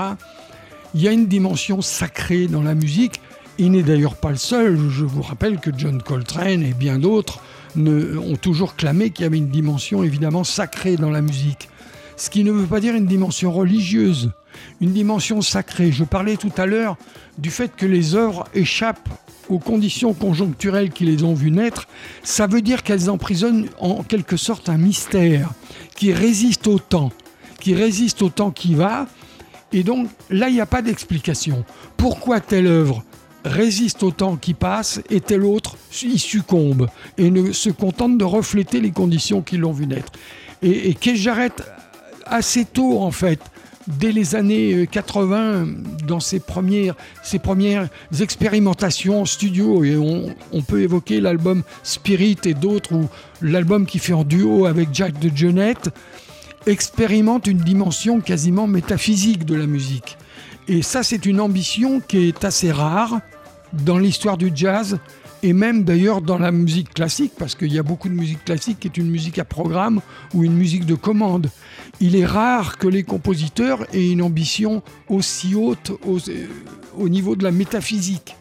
il 0.93 1.01
y 1.01 1.07
a 1.07 1.11
une 1.11 1.27
dimension 1.27 1.81
sacrée 1.81 2.47
dans 2.47 2.61
la 2.61 2.73
musique. 2.73 3.19
Il 3.57 3.71
n'est 3.71 3.83
d'ailleurs 3.83 4.15
pas 4.15 4.29
le 4.29 4.37
seul. 4.37 4.77
Je 4.89 5.03
vous 5.03 5.21
rappelle 5.21 5.59
que 5.59 5.69
John 5.75 6.01
Coltrane 6.01 6.63
et 6.63 6.73
bien 6.73 6.99
d'autres 6.99 7.41
ont 7.77 8.37
toujours 8.41 8.77
clamé 8.77 9.09
qu'il 9.09 9.23
y 9.23 9.25
avait 9.25 9.37
une 9.37 9.49
dimension 9.49 10.03
évidemment 10.03 10.45
sacrée 10.45 10.95
dans 10.95 11.09
la 11.09 11.21
musique. 11.21 11.69
Ce 12.15 12.29
qui 12.29 12.45
ne 12.45 12.51
veut 12.53 12.65
pas 12.65 12.79
dire 12.79 12.95
une 12.95 13.07
dimension 13.07 13.51
religieuse 13.51 14.31
une 14.81 14.91
dimension 14.91 15.41
sacrée. 15.41 15.91
Je 15.91 16.03
parlais 16.03 16.37
tout 16.37 16.51
à 16.57 16.65
l'heure 16.65 16.97
du 17.37 17.49
fait 17.49 17.75
que 17.75 17.85
les 17.85 18.15
œuvres 18.15 18.45
échappent 18.53 19.09
aux 19.49 19.59
conditions 19.59 20.13
conjoncturelles 20.13 20.89
qui 20.89 21.05
les 21.05 21.23
ont 21.23 21.33
vues 21.33 21.51
naître, 21.51 21.87
ça 22.23 22.47
veut 22.47 22.61
dire 22.61 22.83
qu'elles 22.83 23.09
emprisonnent 23.09 23.69
en 23.79 24.03
quelque 24.03 24.37
sorte 24.37 24.69
un 24.69 24.77
mystère 24.77 25.51
qui 25.95 26.13
résiste 26.13 26.67
au 26.67 26.79
temps, 26.79 27.11
qui 27.59 27.75
résiste 27.75 28.21
au 28.21 28.29
temps 28.29 28.51
qui 28.51 28.75
va. 28.75 29.07
Et 29.71 29.83
donc 29.83 30.09
là, 30.29 30.49
il 30.49 30.55
n'y 30.55 30.61
a 30.61 30.65
pas 30.65 30.81
d'explication. 30.81 31.63
Pourquoi 31.97 32.39
telle 32.39 32.67
œuvre 32.67 33.03
résiste 33.45 34.01
au 34.03 34.11
temps 34.11 34.35
qui 34.35 34.53
passe 34.53 35.01
et 35.09 35.21
telle 35.21 35.43
autre 35.43 35.77
y 36.01 36.17
succombe 36.17 36.89
et 37.17 37.29
ne 37.29 37.51
se 37.51 37.69
contente 37.69 38.17
de 38.17 38.25
refléter 38.25 38.81
les 38.81 38.91
conditions 38.91 39.41
qui 39.41 39.57
l'ont 39.57 39.71
vu 39.71 39.85
naître. 39.85 40.11
Et, 40.61 40.89
et 40.89 41.15
j'arrête 41.15 41.63
assez 42.25 42.65
tôt, 42.65 42.99
en 42.99 43.11
fait, 43.11 43.39
dès 43.87 44.11
les 44.11 44.35
années 44.35 44.87
80 44.89 45.37
euh, 45.37 45.65
dans 46.05 46.19
ses 46.19 46.39
premières, 46.39 46.95
expérimentations 48.19 49.21
en 49.21 49.25
studio. 49.25 49.83
Et 49.83 49.97
on, 49.97 50.61
peut 50.61 50.81
évoquer 50.81 51.21
l'album 51.21 51.63
Spirit 51.83 52.37
et 52.45 52.53
d'autres, 52.53 52.93
ou 52.93 53.07
l'album 53.41 53.85
qui 53.85 53.99
fait 53.99 54.13
en 54.13 54.23
duo 54.23 54.65
avec 54.65 54.89
Jack 54.93 55.19
de 55.19 55.35
Jonette, 55.35 55.89
expérimente 56.65 57.47
une 57.47 57.59
dimension 57.59 58.19
quasiment 58.19 58.67
métaphysique 58.67 59.45
de 59.45 59.55
la 59.55 59.67
musique. 59.67 60.17
Et 60.67 60.81
ça, 60.81 61.03
c'est 61.03 61.25
une 61.25 61.39
ambition 61.39 61.99
qui 61.99 62.27
est 62.27 62.43
assez 62.43 62.71
rare 62.71 63.19
dans 63.73 63.99
l'histoire 63.99 64.37
du 64.37 64.51
jazz 64.53 64.97
et 65.45 65.53
même 65.53 65.83
d'ailleurs 65.83 66.21
dans 66.21 66.37
la 66.37 66.51
musique 66.51 66.93
classique, 66.93 67.33
parce 67.37 67.55
qu'il 67.55 67.71
y 67.71 67.79
a 67.79 67.83
beaucoup 67.83 68.09
de 68.09 68.13
musique 68.13 68.43
classique 68.43 68.79
qui 68.79 68.87
est 68.87 68.97
une 68.97 69.09
musique 69.09 69.39
à 69.39 69.45
programme 69.45 70.01
ou 70.33 70.43
une 70.43 70.53
musique 70.53 70.85
de 70.85 70.95
commande 70.95 71.49
il 71.99 72.15
est 72.15 72.25
rare 72.25 72.77
que 72.77 72.87
les 72.87 73.03
compositeurs 73.03 73.85
aient 73.93 74.09
une 74.09 74.21
ambition 74.21 74.81
aussi 75.09 75.55
haute 75.55 75.91
au, 76.05 76.17
euh, 76.17 77.09
niveau 77.09 77.35
de 77.35 77.43
la 77.43 77.51
métaphysique. 77.51 78.35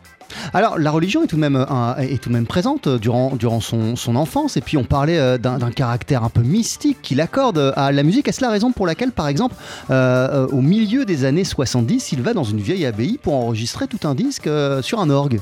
Alors, 0.52 0.78
la 0.78 0.90
religion 0.90 1.22
est 1.22 1.26
tout 1.26 1.36
de 1.36 1.40
même, 1.40 1.54
euh, 1.54 1.96
est 1.98 2.20
tout 2.20 2.28
de 2.28 2.34
même 2.34 2.46
présente 2.46 2.88
durant, 2.88 3.36
durant 3.36 3.60
son, 3.60 4.16
enfance, 4.16 4.56
et 4.56 4.60
puis 4.60 4.76
on 4.76 4.84
parlait 4.84 5.18
euh, 5.18 5.38
d'un 5.38 5.70
caractère 5.70 6.24
un 6.24 6.28
peu 6.28 6.40
mystique 6.40 6.98
qu'il 7.02 7.20
accorde 7.20 7.72
à 7.76 7.92
la 7.92 8.02
musique. 8.02 8.26
Est-ce 8.26 8.42
la 8.42 8.50
raison 8.50 8.72
pour 8.72 8.86
laquelle, 8.86 9.12
par 9.12 9.28
exemple, 9.28 9.54
au 9.90 10.60
milieu 10.60 11.04
des 11.04 11.24
années 11.24 11.44
70, 11.44 12.12
il 12.12 12.22
va 12.22 12.34
dans 12.34 12.44
une 12.44 12.60
vieille 12.60 12.86
abbaye 12.86 13.18
pour 13.18 13.34
enregistrer 13.34 13.86
tout 13.86 14.08
un 14.08 14.14
disque 14.14 14.48
sur 14.82 15.00
un 15.00 15.10
orgue? 15.10 15.40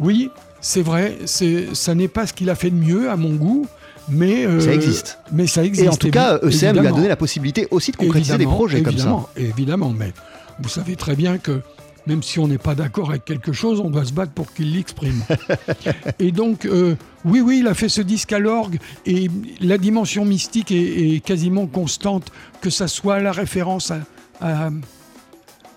Oui, 0.00 0.30
c'est 0.66 0.82
vrai, 0.82 1.16
ça 1.26 1.94
n'est 1.94 2.08
pas 2.08 2.26
ce 2.26 2.32
qu'il 2.32 2.50
a 2.50 2.56
fait 2.56 2.70
de 2.70 2.74
mieux 2.74 3.08
à 3.08 3.16
mon 3.16 3.34
goût, 3.34 3.68
mais 4.08 4.44
euh, 4.44 4.58
ça 4.58 4.74
existe. 4.74 5.20
Mais 5.30 5.46
ça 5.46 5.62
existe. 5.64 5.86
Et 5.86 5.88
en 5.88 5.94
tout 5.94 6.10
cas, 6.10 6.40
ECM 6.42 6.80
lui 6.80 6.88
a 6.88 6.90
donné 6.90 7.06
la 7.06 7.14
possibilité 7.14 7.68
aussi 7.70 7.92
de 7.92 7.96
concrétiser 7.96 8.36
des 8.36 8.46
projets 8.46 8.82
comme 8.82 8.98
ça. 8.98 9.16
Évidemment, 9.36 9.94
mais 9.96 10.12
vous 10.58 10.68
savez 10.68 10.96
très 10.96 11.14
bien 11.14 11.38
que 11.38 11.60
même 12.08 12.24
si 12.24 12.40
on 12.40 12.48
n'est 12.48 12.58
pas 12.58 12.74
d'accord 12.74 13.10
avec 13.10 13.24
quelque 13.24 13.52
chose, 13.52 13.78
on 13.78 13.90
doit 13.90 14.04
se 14.04 14.12
battre 14.12 14.32
pour 14.32 14.52
qu'il 14.52 14.74
l'exprime. 14.74 15.22
et 16.18 16.32
donc, 16.32 16.64
euh, 16.64 16.96
oui, 17.24 17.40
oui, 17.40 17.60
il 17.60 17.68
a 17.68 17.74
fait 17.74 17.88
ce 17.88 18.00
disque 18.00 18.32
à 18.32 18.40
l'orgue, 18.40 18.78
et 19.06 19.28
la 19.60 19.78
dimension 19.78 20.24
mystique 20.24 20.72
est, 20.72 21.24
quasiment 21.24 21.68
constante, 21.68 22.32
que 22.60 22.70
ça 22.70 22.88
soit 22.88 23.20
la 23.20 23.30
référence 23.30 23.92
à, 24.40 24.70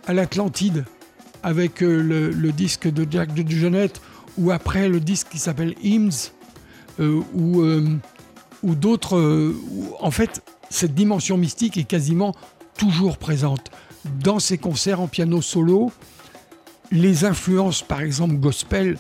à, 0.08 0.14
l'Atlantide, 0.14 0.86
avec 1.44 1.84
euh, 1.84 2.02
le, 2.02 2.52
disque 2.52 2.92
de 2.92 3.06
Jack 3.10 3.36
de 3.36 3.50
Jonette, 3.50 4.02
ou 4.40 4.52
après 4.52 4.90
le 4.90 5.00
disque 5.00 5.28
qui 5.30 5.38
s'appelle 5.38 5.76
Hymns, 5.84 6.32
où 7.00 7.62
ou 8.64 8.76
d'autres. 8.76 9.18
Euh, 9.18 9.56
en 10.00 10.12
fait, 10.12 10.42
cette 10.70 10.96
dimension 10.96 11.38
mystique 11.38 11.78
est 11.78 11.84
quasiment 11.84 12.36
toujours 12.78 13.18
présente. 13.18 13.72
Dans 14.22 14.40
ces 14.40 14.58
concerts 14.58 15.02
en 15.02 15.08
piano 15.08 15.42
solo, 15.42 15.92
les 16.92 17.26
influences, 17.26 17.82
par 17.82 18.02
exemple 18.02 18.36
gospel, 18.36 18.98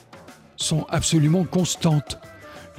sont 0.55 0.85
absolument 0.89 1.45
constantes. 1.45 2.19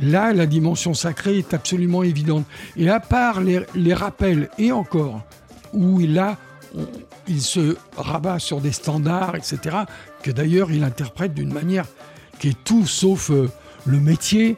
Là, 0.00 0.32
la 0.32 0.46
dimension 0.46 0.94
sacrée 0.94 1.38
est 1.38 1.54
absolument 1.54 2.02
évidente. 2.02 2.44
Et 2.76 2.88
à 2.88 3.00
part 3.00 3.40
les, 3.40 3.94
rappels, 3.94 4.48
et 4.58 4.72
encore, 4.72 5.22
où 5.72 5.98
là, 5.98 6.36
il 7.26 7.42
se 7.42 7.76
rabat 7.96 8.38
sur 8.38 8.60
des 8.60 8.72
standards, 8.72 9.36
etc., 9.36 9.78
que 10.22 10.30
d'ailleurs 10.30 10.70
il 10.70 10.84
interprète 10.84 11.34
d'une 11.34 11.52
manière 11.52 11.86
qui 12.40 12.56
tout 12.56 12.86
sauf 12.86 13.30
euh, 13.30 13.48
le 13.86 14.00
métier, 14.00 14.56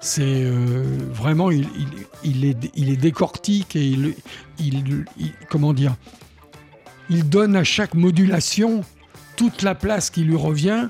c'est 0.00 0.22
euh, 0.22 0.84
vraiment, 1.10 1.50
il, 1.50 1.64
est, 2.44 2.56
il 2.74 2.90
est 2.90 2.96
décortique 2.96 3.74
et 3.74 3.84
il, 3.84 4.14
il, 4.58 4.94
comment 5.48 5.72
dire, 5.72 5.96
il 7.10 7.28
donne 7.28 7.56
à 7.56 7.64
chaque 7.64 7.94
modulation 7.94 8.84
toute 9.36 9.62
la 9.62 9.74
place 9.74 10.10
qui 10.10 10.22
lui 10.22 10.36
revient 10.36 10.88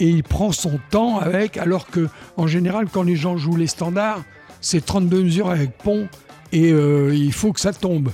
et 0.00 0.08
il 0.08 0.22
prend 0.22 0.52
son 0.52 0.78
temps 0.90 1.18
avec, 1.18 1.56
alors 1.56 1.86
que 1.86 2.08
en 2.36 2.46
général, 2.46 2.86
quand 2.90 3.02
les 3.02 3.16
gens 3.16 3.36
jouent 3.36 3.56
les 3.56 3.66
standards, 3.66 4.22
c'est 4.60 4.84
32 4.84 5.24
mesures 5.24 5.50
avec 5.50 5.76
pont 5.78 6.08
et 6.52 6.72
euh, 6.72 7.14
il 7.14 7.32
faut 7.32 7.52
que 7.52 7.60
ça 7.60 7.72
tombe. 7.72 8.10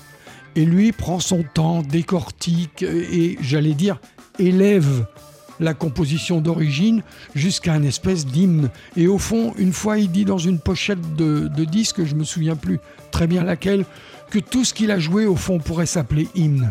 Et 0.57 0.65
lui 0.65 0.93
prend 0.93 1.21
son 1.21 1.43
temps, 1.43 1.83
décortique 1.83 2.83
et, 2.83 3.39
j'allais 3.41 3.75
dire, 3.75 4.01
élève 4.39 5.07
la 5.61 5.75
composition 5.75 6.41
d'origine 6.41 7.03
jusqu'à 7.35 7.75
une 7.77 7.85
espèce 7.85 8.27
d'hymne. 8.27 8.71
Et 8.97 9.09
au 9.09 9.19
fond, 9.19 9.55
une 9.59 9.73
fois, 9.73 9.99
il 9.99 10.11
dit 10.11 10.25
dans 10.25 10.39
une 10.39 10.59
pochette 10.59 11.17
de, 11.17 11.65
disque, 11.65 12.05
je 12.05 12.15
me 12.15 12.25
souviens 12.25 12.57
plus 12.57 12.81
très 13.11 13.27
bien 13.27 13.45
laquelle, 13.45 13.85
que 14.31 14.39
tout 14.39 14.65
ce 14.65 14.75
qu'il 14.75 14.91
a 14.91 14.99
joué, 14.99 15.27
au 15.27 15.37
fond, 15.37 15.59
pourrait 15.59 15.87
s'appeler 15.87 16.29
hymne. 16.35 16.71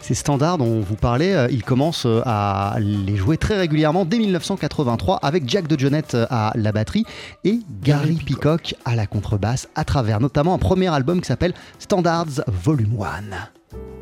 Ces 0.00 0.14
standards 0.14 0.58
dont 0.58 0.80
vous 0.80 0.94
parlez, 0.94 1.32
euh, 1.32 1.48
il 1.50 1.62
commence 1.62 2.06
euh, 2.06 2.22
à 2.24 2.76
les 2.78 3.16
jouer 3.16 3.36
très 3.36 3.58
régulièrement 3.58 4.06
dès 4.06 4.18
1983 4.18 5.16
avec 5.16 5.46
Jack 5.46 5.66
de 5.66 5.78
Jonette 5.78 6.14
euh, 6.14 6.26
à 6.30 6.52
la 6.54 6.72
batterie 6.72 7.04
et 7.44 7.58
Gary, 7.82 8.14
Peacock 8.14 8.74
à 8.86 8.94
la 8.94 9.06
contrebasse 9.06 9.68
à 9.74 9.84
travers 9.84 10.20
notamment 10.20 10.54
un 10.54 10.58
premier 10.58 10.86
album 10.86 11.20
qui 11.20 11.26
s'appelle 11.26 11.52
Standards 11.78 12.42
Volume 12.46 12.96
1. 13.02 13.97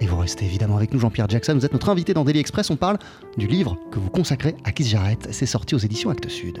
Et 0.00 0.06
vous 0.06 0.16
restez 0.16 0.44
évidemment 0.44 0.76
avec 0.76 0.92
nous, 0.92 1.00
Jean-Pierre 1.00 1.28
Jackson. 1.28 1.54
Vous 1.54 1.64
êtes 1.64 1.72
notre 1.72 1.88
invité 1.88 2.14
dans 2.14 2.24
Daily 2.24 2.38
Express. 2.38 2.70
On 2.70 2.76
parle 2.76 2.98
du 3.36 3.46
livre 3.46 3.76
que 3.90 3.98
vous 3.98 4.10
consacrez 4.10 4.54
à 4.64 4.72
Keith 4.72 4.86
Jarrett. 4.86 5.28
C'est 5.32 5.46
sorti 5.46 5.74
aux 5.74 5.78
éditions 5.78 6.10
Actes 6.10 6.28
Sud. 6.28 6.60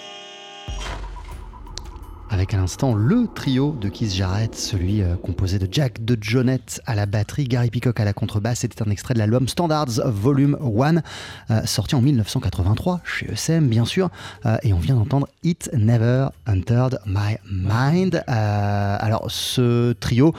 À 2.53 2.57
l'instant 2.57 2.93
le 2.95 3.27
trio 3.33 3.77
de 3.79 3.87
Keith 3.87 4.13
Jarrett, 4.13 4.55
celui 4.55 5.01
euh, 5.01 5.15
composé 5.15 5.57
de 5.57 5.69
Jack 5.71 6.03
de 6.03 6.17
Jonette 6.19 6.81
à 6.85 6.95
la 6.95 7.05
batterie, 7.05 7.45
Gary 7.45 7.69
Peacock 7.69 7.97
à 7.99 8.03
la 8.03 8.11
contrebasse. 8.11 8.59
C'était 8.59 8.83
un 8.83 8.89
extrait 8.89 9.13
de 9.13 9.19
l'album 9.19 9.47
Standards 9.47 10.01
Volume 10.05 10.57
1, 10.61 10.97
euh, 11.49 11.65
sorti 11.65 11.95
en 11.95 12.01
1983 12.01 12.99
chez 13.05 13.31
ESM 13.31 13.67
bien 13.67 13.85
sûr. 13.85 14.09
Euh, 14.45 14.57
et 14.63 14.73
on 14.73 14.79
vient 14.79 14.95
d'entendre 14.95 15.29
It 15.43 15.69
Never 15.73 16.27
Entered 16.45 16.99
My 17.05 17.37
Mind. 17.49 18.21
alors 18.27 19.31
ce 19.31 19.93
trio, 19.93 20.33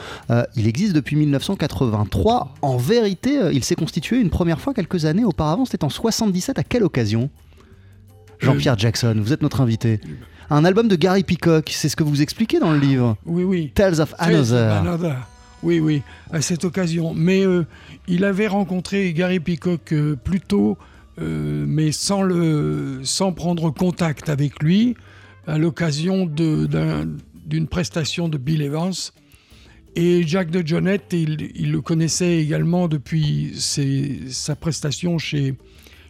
il 0.55 0.67
existe 0.67 0.93
depuis 0.93 1.15
1983. 1.15 2.53
En 2.61 2.77
vérité, 2.77 3.39
il 3.53 3.63
s'est 3.63 3.75
constitué 3.75 4.19
une 4.19 4.29
première 4.29 4.59
fois 4.59 4.75
quelques 4.75 5.05
années 5.05 5.25
auparavant. 5.25 5.65
C'était 5.65 5.83
en 5.83 5.89
77. 5.89 6.59
À 6.59 6.63
quelle 6.63 6.83
occasion? 6.83 7.31
Jean-Pierre 8.39 8.77
Jackson, 8.77 9.15
vous 9.17 9.33
êtes 9.33 9.41
notre 9.41 9.61
invité 9.61 9.99
un 10.49 10.65
album 10.65 10.87
de 10.87 10.95
Gary 10.95 11.23
Peacock. 11.23 11.69
C'est 11.71 11.89
ce 11.89 11.95
que 11.95 12.03
vous 12.03 12.21
expliquez 12.21 12.59
dans 12.59 12.71
le 12.71 12.79
livre. 12.79 13.17
Oui, 13.25 13.43
oui. 13.43 13.71
Tales 13.73 14.01
of 14.01 14.13
Another. 14.19 15.27
Oui, 15.63 15.79
oui, 15.79 16.01
à 16.31 16.41
cette 16.41 16.65
occasion. 16.65 17.13
Mais 17.13 17.45
euh, 17.45 17.65
il 18.07 18.25
avait 18.25 18.47
rencontré 18.47 19.13
Gary 19.13 19.39
Peacock 19.39 19.93
euh, 19.93 20.15
plus 20.21 20.41
tôt, 20.41 20.77
euh, 21.19 21.63
mais 21.67 21.93
sans, 21.93 22.21
le, 22.21 22.99
sans 23.03 23.31
prendre 23.31 23.71
contact 23.71 24.27
avec 24.27 24.61
lui, 24.61 24.95
à 25.47 25.57
l'occasion 25.57 26.25
d'une 26.25 27.67
prestation 27.67 28.27
de 28.27 28.37
Bill 28.37 28.61
Evans. 28.61 28.93
Et 29.95 30.23
Jack 30.27 30.49
de 30.49 30.65
Jonette, 30.65 31.13
il, 31.13 31.51
il 31.55 31.71
le 31.71 31.79
connaissait 31.81 32.39
également 32.39 32.87
depuis 32.87 33.53
sa 33.55 34.55
prestation 34.55 35.17
chez, 35.17 35.55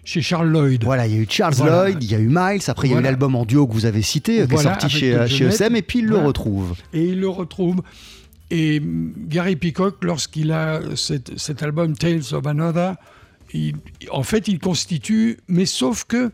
chez 0.04 0.22
Charles 0.22 0.50
Lloyd. 0.50 0.84
Voilà, 0.84 1.08
il 1.08 1.14
y 1.14 1.18
a 1.18 1.22
eu 1.22 1.28
Charles 1.30 1.56
Lloyd, 1.58 2.04
il 2.04 2.12
y 2.12 2.16
a 2.16 2.20
eu 2.20 2.28
Miles, 2.30 2.62
après 2.68 2.88
il 2.88 2.92
y 2.92 2.96
a 2.96 3.00
eu 3.00 3.04
l'album 3.04 3.36
en 3.36 3.46
duo 3.46 3.68
que 3.68 3.74
vous 3.74 3.86
avez 3.86 4.02
cité, 4.02 4.42
euh, 4.42 4.48
qui 4.48 4.56
est 4.56 4.58
sorti 4.58 4.90
chez, 4.90 5.16
euh, 5.16 5.28
chez 5.28 5.46
ESM, 5.46 5.76
et 5.76 5.82
puis 5.82 6.00
il 6.00 6.06
le 6.06 6.18
retrouve. 6.18 6.76
Et 6.94 7.06
il 7.10 7.20
le 7.20 7.30
retrouve. 7.30 7.82
Et 8.52 8.82
Gary 9.28 9.56
Peacock, 9.56 10.04
lorsqu'il 10.04 10.52
a 10.52 10.80
cet, 10.96 11.64
album 11.64 11.96
Tales 11.98 12.34
of 12.34 12.46
Another, 12.46 12.96
en 14.12 14.24
fait, 14.24 14.48
il 14.48 14.60
constitue, 14.60 15.40
mais 15.48 15.66
sauf 15.66 16.04
que 16.04 16.32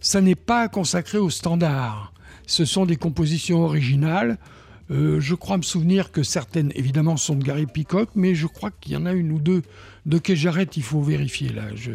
ça 0.00 0.20
n'est 0.20 0.34
pas 0.34 0.68
consacré 0.68 1.18
au 1.18 1.30
standard. 1.30 2.12
Ce 2.46 2.64
sont 2.64 2.86
des 2.86 2.96
compositions 2.96 3.64
originales. 3.64 4.38
Euh, 4.90 5.20
je 5.20 5.34
crois 5.34 5.56
me 5.56 5.62
souvenir 5.62 6.12
que 6.12 6.22
certaines, 6.22 6.72
évidemment, 6.74 7.16
sont 7.16 7.36
de 7.36 7.44
Gary 7.44 7.66
Peacock, 7.66 8.10
mais 8.14 8.34
je 8.34 8.46
crois 8.46 8.70
qu'il 8.70 8.92
y 8.92 8.96
en 8.96 9.06
a 9.06 9.12
une 9.12 9.32
ou 9.32 9.38
deux 9.38 9.62
de 10.04 10.18
que 10.18 10.34
j'arrête, 10.34 10.76
il 10.76 10.82
faut 10.82 11.00
vérifier 11.00 11.50
là. 11.50 11.62
Je 11.74 11.92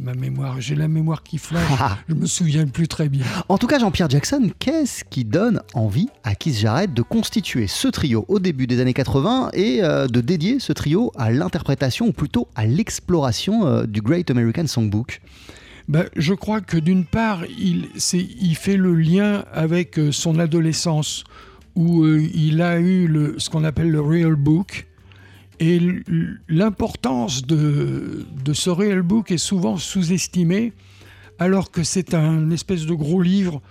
ma 0.00 0.14
mémoire, 0.14 0.60
j'ai 0.60 0.74
la 0.74 0.88
mémoire 0.88 1.22
qui 1.22 1.38
flash, 1.38 1.70
je 2.08 2.14
me 2.14 2.26
souviens 2.26 2.66
plus 2.66 2.88
très 2.88 3.08
bien. 3.08 3.24
En 3.48 3.58
tout 3.58 3.66
cas, 3.66 3.78
Jean-Pierre 3.78 4.10
Jackson, 4.10 4.50
qu'est-ce 4.58 5.04
qui 5.04 5.24
donne 5.24 5.60
envie 5.74 6.08
à 6.24 6.34
Keith 6.34 6.56
Jarrett 6.56 6.92
de 6.92 7.02
constituer 7.02 7.66
ce 7.66 7.88
trio 7.88 8.24
au 8.28 8.38
début 8.38 8.66
des 8.66 8.80
années 8.80 8.94
80 8.94 9.50
et 9.52 9.82
euh, 9.82 10.06
de 10.06 10.20
dédier 10.20 10.58
ce 10.58 10.72
trio 10.72 11.12
à 11.16 11.30
l'interprétation 11.30 12.06
ou 12.08 12.12
plutôt 12.12 12.48
à 12.54 12.66
l'exploration 12.66 13.66
euh, 13.66 13.84
du 13.84 14.02
Great 14.02 14.30
American 14.30 14.66
Songbook? 14.66 15.20
Ben, 15.86 16.06
je 16.16 16.34
crois 16.34 16.60
que 16.60 16.78
d'une 16.78 17.04
part, 17.04 17.44
il, 17.46 17.88
il, 18.12 18.56
fait 18.56 18.76
le 18.76 18.94
lien 18.94 19.44
avec 19.52 19.98
euh, 19.98 20.12
son 20.12 20.38
adolescence, 20.38 21.24
où 21.76 22.06
il 22.06 22.62
a 22.62 22.78
eu 22.78 23.08
le, 23.08 23.34
ce 23.38 23.50
qu'on 23.50 23.64
appelle 23.64 23.90
le 23.90 24.00
Real 24.00 24.36
Book, 24.36 24.86
et 25.60 25.80
l'importance 26.48 27.46
de, 27.46 28.24
ce 28.52 28.70
Real 28.70 29.02
Book 29.02 29.30
est 29.30 29.38
souvent 29.38 29.76
sous-estimée, 29.76 30.72
alors 31.38 31.70
que 31.70 31.82
c'est 31.82 32.14
un 32.14 32.50
espèce 32.50 32.86
de 32.86 32.94
gros 32.94 33.22
livre 33.22 33.62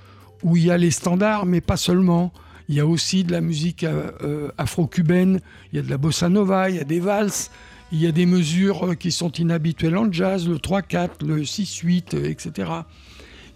où 0.44 0.58
il 0.58 0.66
y 0.66 0.72
a 0.72 0.78
les 0.78 0.92
standards, 0.92 1.46
mais 1.46 1.62
pas 1.62 1.78
seulement. 1.78 2.34
Il 2.70 2.76
y 2.76 2.80
a 2.80 2.86
aussi 2.86 3.24
de 3.24 3.32
la 3.32 3.42
musique 3.42 3.84
euh, 3.84 4.12
euh, 4.22 4.52
afro-cubaine, 4.58 5.42
il 5.72 5.76
y 5.78 5.80
a 5.80 5.82
de 5.82 5.90
la 5.90 5.98
bossa 5.98 6.30
nova, 6.30 6.70
il 6.70 6.78
y 6.78 6.80
a 6.80 6.86
des 6.86 7.02
valses, 7.02 7.52
il 7.92 8.02
y 8.02 8.08
a 8.08 8.12
des 8.14 8.26
mesures 8.26 8.92
euh, 8.92 8.96
qui 8.96 9.12
sont 9.12 9.32
inhabituelles 9.32 9.98
en 9.98 10.10
jazz, 10.12 10.48
le 10.48 10.58
3-4, 10.58 11.26
le 11.26 11.42
6-8, 11.42 12.26
etc. 12.26 12.72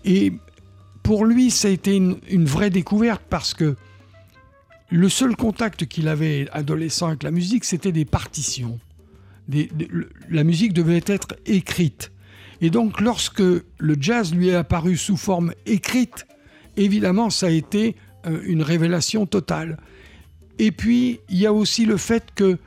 Et 0.03 0.33
pour 1.03 1.25
lui, 1.25 1.51
ça 1.51 1.69
a 1.69 1.71
été 1.71 1.95
une 1.95 2.45
vraie 2.45 2.69
découverte 2.69 3.21
parce 3.29 3.53
que 3.53 3.77
le 4.89 5.09
seul 5.09 5.35
contact 5.35 5.85
qu'il 5.85 6.07
avait 6.07 6.47
adolescent 6.51 7.07
avec 7.07 7.23
la 7.23 7.31
musique, 7.31 7.65
c'était 7.65 7.91
des 7.91 8.05
partitions. 8.05 8.79
la 10.29 10.43
musique 10.43 10.73
devait 10.73 11.03
être 11.05 11.35
écrite. 11.45 12.11
Et 12.61 12.69
donc 12.69 13.01
lorsque 13.01 13.41
le 13.41 13.97
jazz 13.99 14.33
lui 14.33 14.49
est 14.49 14.55
apparu 14.55 14.97
sous 14.97 15.17
forme 15.17 15.53
écrite, 15.65 16.25
évidemment 16.75 17.29
ça 17.29 17.47
a 17.47 17.49
été 17.49 17.95
euh, 18.25 18.41
une 18.45 18.63
révélation 18.63 19.25
totale. 19.25 19.77
Et 20.57 20.71
puis 20.71 21.19
il 21.29 21.37
y 21.37 21.45
a 21.45 21.53
aussi 21.53 21.85
le 21.85 21.97
fait 21.97 22.23
que 22.33 22.57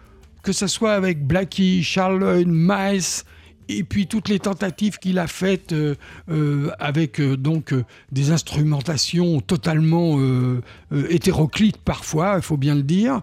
que 0.43 0.53
ce 0.53 0.67
soit 0.67 0.95
avec 0.95 1.27
Blackie, 1.27 1.83
Charles 1.83 2.45
et 3.79 3.85
puis 3.85 4.07
toutes 4.07 4.29
les 4.29 4.39
tentatives 4.39 4.99
qu'il 4.99 5.19
a 5.19 5.27
faites 5.27 5.73
euh, 5.73 5.95
euh, 6.31 6.71
avec 6.79 7.21
euh, 7.21 7.37
donc 7.37 7.75
des 8.13 8.31
instrumentations 8.31 9.41
totalement 9.41 10.19
hétéroclites 11.09 11.79
parfois, 11.79 12.35
il 12.37 12.43
faut 12.43 12.57
bien 12.57 12.75
le 12.75 12.83
dire. 12.83 13.23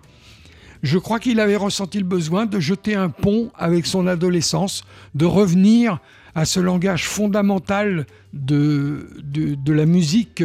Je 0.84 0.98
crois 0.98 1.20
qu'il 1.20 1.40
avait 1.40 1.56
ressenti 1.56 1.98
le 1.98 2.06
besoin 2.06 2.46
de 2.46 2.60
jeter 2.60 2.96
un 2.96 3.10
pont 3.10 3.52
avec 3.58 3.86
son 3.86 4.08
adolescence, 4.08 4.84
de 5.16 5.26
revenir 5.26 6.00
à 6.36 6.46
ce 6.46 6.60
langage 6.60 7.08
fondamental 7.08 8.06
de, 8.34 9.08
de, 9.24 9.74
la 9.74 9.86
musique 9.86 10.44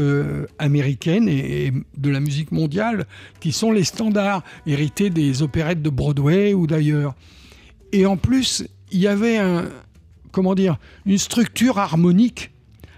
américaine 0.59 1.29
et, 1.29 1.73
de 1.99 2.11
la 2.11 2.21
musique 2.21 2.51
mondiale, 2.51 3.07
qui 3.41 3.53
sont 3.53 3.73
les 3.73 3.85
standards 3.85 4.43
hérités 4.67 5.11
des 5.11 5.43
opérettes 5.43 5.83
de 5.83 5.91
Broadway 5.91 6.55
ou 6.55 6.67
d'ailleurs. 6.67 7.15
Et 7.93 8.07
en 8.07 8.17
plus, 8.17 8.65
il 8.91 9.01
y 9.01 9.07
avait 9.07 9.37
un, 9.37 9.65
comment 10.33 10.55
dire, 10.55 10.79
une 11.07 11.19
structure 11.19 11.79
harmonique 11.79 12.51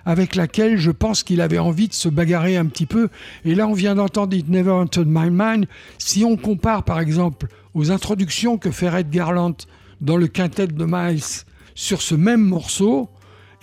avec 0.06 0.34
laquelle 0.34 0.76
je 0.76 0.90
pense 0.90 1.22
qu'il 1.22 1.40
avait 1.40 1.58
envie 1.58 1.88
de 1.88 1.94
se 1.94 2.08
bagarrer 2.08 2.56
un 2.56 2.66
petit 2.66 2.86
peu. 2.86 3.08
Et 3.44 3.54
là, 3.54 3.66
on 3.66 3.72
vient 3.72 3.94
d'entendre 3.94 4.36
It 4.36 4.48
Never 4.48 4.70
Entered 4.70 5.08
My 5.08 5.30
Mind. 5.30 5.66
Si 5.98 6.24
on 6.24 6.36
compare, 6.36 6.84
par 6.84 7.00
exemple, 7.00 7.48
aux 7.74 7.90
introductions 7.90 8.58
que 8.58 8.70
fait 8.70 8.88
Red 8.88 9.10
Garland 9.10 9.56
dans 10.00 10.16
le 10.16 10.26
quintet 10.26 10.66
de 10.66 10.84
Miles 10.86 11.44
sur 11.74 12.02
ce 12.02 12.14
même 12.14 12.42
morceau, 12.42 13.10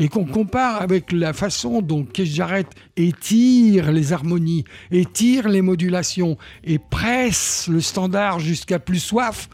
et 0.02 0.08
qu'on 0.08 0.26
compare 0.26 0.82
avec 0.82 1.12
la 1.12 1.32
façon 1.32 1.84
dont 1.84 2.04
Keith 2.04 2.26
Jarrett 2.26 2.68
étire 2.98 3.92
les 3.92 4.14
harmonies, 4.14 4.64
étire 4.90 5.48
les 5.48 5.62
modulations 5.62 6.40
et 6.64 6.80
presse 6.80 7.68
le 7.72 7.82
standard 7.82 8.40
jusqu'à 8.40 8.80
plus 8.80 8.98
soif, 8.98 9.48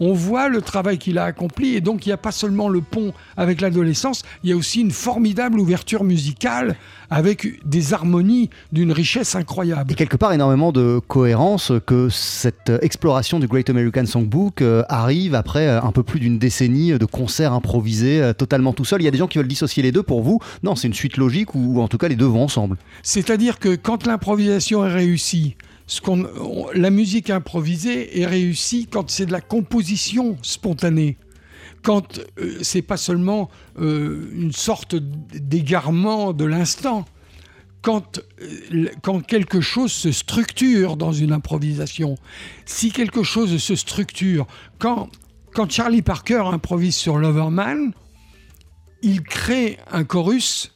on 0.00 0.12
voit 0.12 0.48
le 0.48 0.62
travail 0.62 0.98
qu'il 0.98 1.18
a 1.18 1.24
accompli 1.24 1.76
et 1.76 1.80
donc 1.80 2.06
il 2.06 2.08
n'y 2.08 2.12
a 2.12 2.18
pas 2.18 2.32
seulement 2.32 2.68
le 2.68 2.80
pont 2.80 3.12
avec 3.36 3.60
l'adolescence, 3.60 4.22
il 4.42 4.50
y 4.50 4.52
a 4.52 4.56
aussi 4.56 4.80
une 4.80 4.90
formidable 4.90 5.60
ouverture 5.60 6.04
musicale 6.04 6.76
avec 7.10 7.66
des 7.66 7.92
harmonies 7.92 8.50
d'une 8.72 8.92
richesse 8.92 9.34
incroyable. 9.34 9.92
Et 9.92 9.94
quelque 9.94 10.16
part 10.16 10.32
énormément 10.32 10.72
de 10.72 11.00
cohérence 11.06 11.72
que 11.86 12.08
cette 12.08 12.72
exploration 12.82 13.40
du 13.40 13.48
Great 13.48 13.68
American 13.68 14.06
Songbook 14.06 14.62
euh, 14.62 14.84
arrive 14.88 15.34
après 15.34 15.66
euh, 15.66 15.82
un 15.82 15.92
peu 15.92 16.02
plus 16.02 16.20
d'une 16.20 16.38
décennie 16.38 16.92
de 16.92 17.04
concerts 17.04 17.52
improvisés 17.52 18.22
euh, 18.22 18.32
totalement 18.32 18.72
tout 18.72 18.84
seul. 18.84 19.02
Il 19.02 19.04
y 19.04 19.08
a 19.08 19.10
des 19.10 19.18
gens 19.18 19.26
qui 19.26 19.38
veulent 19.38 19.48
dissocier 19.48 19.82
les 19.82 19.92
deux 19.92 20.04
pour 20.04 20.22
vous. 20.22 20.38
Non, 20.62 20.76
c'est 20.76 20.86
une 20.86 20.94
suite 20.94 21.16
logique 21.16 21.54
ou 21.54 21.80
en 21.80 21.88
tout 21.88 21.98
cas 21.98 22.08
les 22.08 22.16
deux 22.16 22.26
vont 22.26 22.44
ensemble. 22.44 22.76
C'est-à-dire 23.02 23.58
que 23.58 23.74
quand 23.74 24.06
l'improvisation 24.06 24.86
est 24.86 24.92
réussie, 24.92 25.56
la 26.74 26.90
musique 26.90 27.30
improvisée 27.30 28.20
est 28.20 28.26
réussie 28.26 28.86
quand 28.90 29.10
c'est 29.10 29.26
de 29.26 29.32
la 29.32 29.40
composition 29.40 30.36
spontanée. 30.42 31.16
Quand 31.82 32.20
euh, 32.38 32.58
c'est 32.62 32.82
pas 32.82 32.98
seulement 32.98 33.48
euh, 33.78 34.30
une 34.34 34.52
sorte 34.52 34.94
d'égarement 34.94 36.32
de 36.34 36.44
l'instant, 36.44 37.06
quand, 37.82 38.20
euh, 38.42 38.88
quand 39.02 39.20
quelque 39.24 39.60
chose 39.62 39.90
se 39.90 40.12
structure 40.12 40.96
dans 40.96 41.12
une 41.12 41.32
improvisation, 41.32 42.16
si 42.66 42.92
quelque 42.92 43.22
chose 43.22 43.56
se 43.56 43.74
structure, 43.74 44.46
quand, 44.78 45.08
quand 45.54 45.70
Charlie 45.70 46.02
Parker 46.02 46.42
improvise 46.52 46.94
sur 46.94 47.16
Loverman, 47.16 47.92
il 49.02 49.22
crée 49.22 49.78
un 49.90 50.04
chorus 50.04 50.72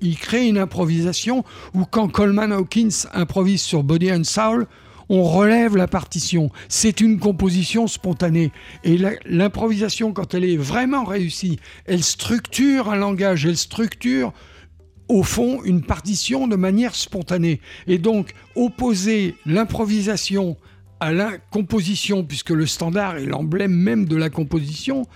il 0.00 0.16
crée 0.16 0.48
une 0.48 0.58
improvisation 0.58 1.44
où 1.74 1.84
quand 1.84 2.08
Coleman 2.08 2.52
Hawkins 2.52 3.06
improvise 3.12 3.62
sur 3.62 3.82
Body 3.82 4.12
and 4.12 4.24
Soul, 4.24 4.66
on 5.08 5.22
relève 5.22 5.76
la 5.76 5.88
partition. 5.88 6.50
C'est 6.68 7.00
une 7.00 7.18
composition 7.18 7.86
spontanée. 7.86 8.52
Et 8.84 8.98
l'improvisation, 9.26 10.12
quand 10.12 10.34
elle 10.34 10.44
est 10.44 10.56
vraiment 10.56 11.04
réussie, 11.04 11.58
elle 11.86 12.02
structure 12.02 12.90
un 12.90 12.96
langage, 12.96 13.46
elle 13.46 13.56
structure 13.56 14.32
au 15.08 15.22
fond 15.22 15.62
une 15.64 15.82
partition 15.82 16.46
de 16.46 16.56
manière 16.56 16.94
spontanée. 16.94 17.60
Et 17.86 17.98
donc, 17.98 18.32
opposer 18.54 19.34
l'improvisation 19.46 20.56
à 21.00 21.12
la 21.12 21.38
composition, 21.38 22.24
puisque 22.24 22.50
le 22.50 22.66
standard 22.66 23.16
est 23.16 23.24
l'emblème 23.24 23.72
même 23.72 24.06
de 24.06 24.16
la 24.16 24.30
composition, 24.30 25.06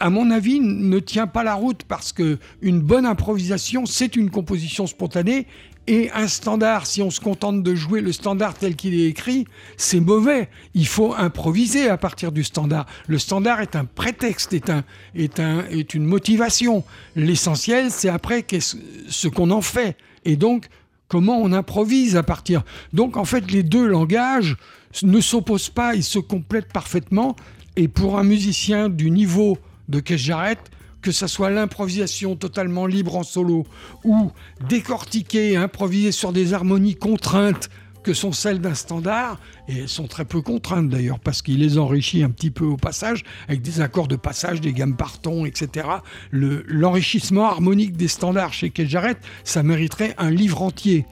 à 0.00 0.10
mon 0.10 0.30
avis, 0.30 0.60
ne 0.60 0.98
tient 0.98 1.26
pas 1.26 1.44
la 1.44 1.54
route 1.54 1.82
parce 1.84 2.12
que 2.12 2.38
une 2.62 2.80
bonne 2.80 3.06
improvisation, 3.06 3.86
c'est 3.86 4.16
une 4.16 4.30
composition 4.30 4.86
spontanée 4.86 5.46
et 5.86 6.10
un 6.12 6.28
standard, 6.28 6.86
si 6.86 7.02
on 7.02 7.10
se 7.10 7.20
contente 7.20 7.62
de 7.62 7.74
jouer 7.74 8.00
le 8.00 8.12
standard 8.12 8.54
tel 8.54 8.74
qu'il 8.74 8.94
est 8.94 9.06
écrit, 9.06 9.46
c'est 9.76 10.00
mauvais. 10.00 10.48
Il 10.72 10.86
faut 10.86 11.14
improviser 11.14 11.90
à 11.90 11.98
partir 11.98 12.32
du 12.32 12.42
standard. 12.42 12.86
Le 13.06 13.18
standard 13.18 13.60
est 13.60 13.76
un 13.76 13.84
prétexte, 13.84 14.54
est, 14.54 14.70
un, 14.70 14.84
est, 15.14 15.40
un, 15.40 15.66
est 15.68 15.92
une 15.92 16.06
motivation. 16.06 16.84
L'essentiel, 17.16 17.90
c'est 17.90 18.08
après 18.08 18.46
ce 18.50 19.28
qu'on 19.28 19.50
en 19.50 19.60
fait. 19.60 19.98
Et 20.24 20.36
donc, 20.36 20.68
comment 21.08 21.38
on 21.38 21.52
improvise 21.52 22.16
à 22.16 22.22
partir. 22.22 22.62
Donc, 22.94 23.18
en 23.18 23.26
fait, 23.26 23.50
les 23.50 23.62
deux 23.62 23.86
langages 23.86 24.56
ne 25.02 25.20
s'opposent 25.20 25.68
pas, 25.68 25.94
ils 25.94 26.02
se 26.02 26.18
complètent 26.18 26.72
parfaitement. 26.72 27.36
Et 27.76 27.88
pour 27.88 28.18
un 28.18 28.24
musicien 28.24 28.88
du 28.88 29.10
niveau 29.10 29.58
de 29.88 30.00
Kesh 30.00 30.22
Jarrett, 30.22 30.58
que 31.02 31.12
ce 31.12 31.26
soit 31.26 31.50
l'improvisation 31.50 32.34
totalement 32.34 32.86
libre 32.86 33.16
en 33.16 33.22
solo 33.22 33.66
ou 34.04 34.32
décortiquer, 34.68 35.56
improviser 35.56 36.12
sur 36.12 36.32
des 36.32 36.54
harmonies 36.54 36.96
contraintes 36.96 37.68
que 38.04 38.14
sont 38.14 38.32
celles 38.32 38.60
d'un 38.60 38.74
standard, 38.74 39.40
et 39.66 39.78
elles 39.80 39.88
sont 39.88 40.06
très 40.06 40.24
peu 40.24 40.42
contraintes 40.42 40.88
d'ailleurs, 40.88 41.18
parce 41.18 41.42
qu'il 41.42 41.58
les 41.58 41.78
enrichit 41.78 42.22
un 42.22 42.30
petit 42.30 42.50
peu 42.50 42.64
au 42.64 42.76
passage, 42.76 43.24
avec 43.48 43.62
des 43.62 43.80
accords 43.80 44.06
de 44.06 44.16
passage, 44.16 44.60
des 44.60 44.72
gammes 44.72 44.94
partons, 44.94 45.46
etc. 45.46 45.88
L'enrichissement 46.30 47.46
harmonique 47.46 47.96
des 47.96 48.08
standards 48.08 48.52
chez 48.52 48.70
Kejarret, 48.70 49.16
ça 49.42 49.62
mériterait 49.62 50.14
un 50.18 50.30
livre 50.30 50.62
entier. 50.62 51.06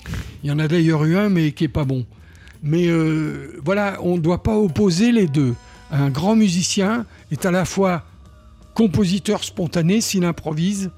Il 0.44 0.50
y 0.50 0.52
en 0.52 0.58
a 0.58 0.68
d'ailleurs 0.68 1.04
eu 1.04 1.16
un, 1.16 1.30
mais 1.30 1.52
qui 1.52 1.64
est 1.64 1.68
pas 1.68 1.84
bon. 1.84 2.06
Mais 2.62 2.86
euh, 2.88 3.58
voilà, 3.64 3.98
on 4.02 4.16
ne 4.16 4.22
doit 4.22 4.42
pas 4.42 4.56
opposer 4.56 5.10
les 5.12 5.26
deux. 5.26 5.54
Un 5.90 6.10
grand 6.10 6.36
musicien 6.36 7.06
est 7.32 7.44
à 7.46 7.50
la 7.50 7.64
fois 7.64 8.04
compositeur 8.74 9.44
spontané 9.44 10.00
s'il 10.00 10.24
improvise 10.24 10.90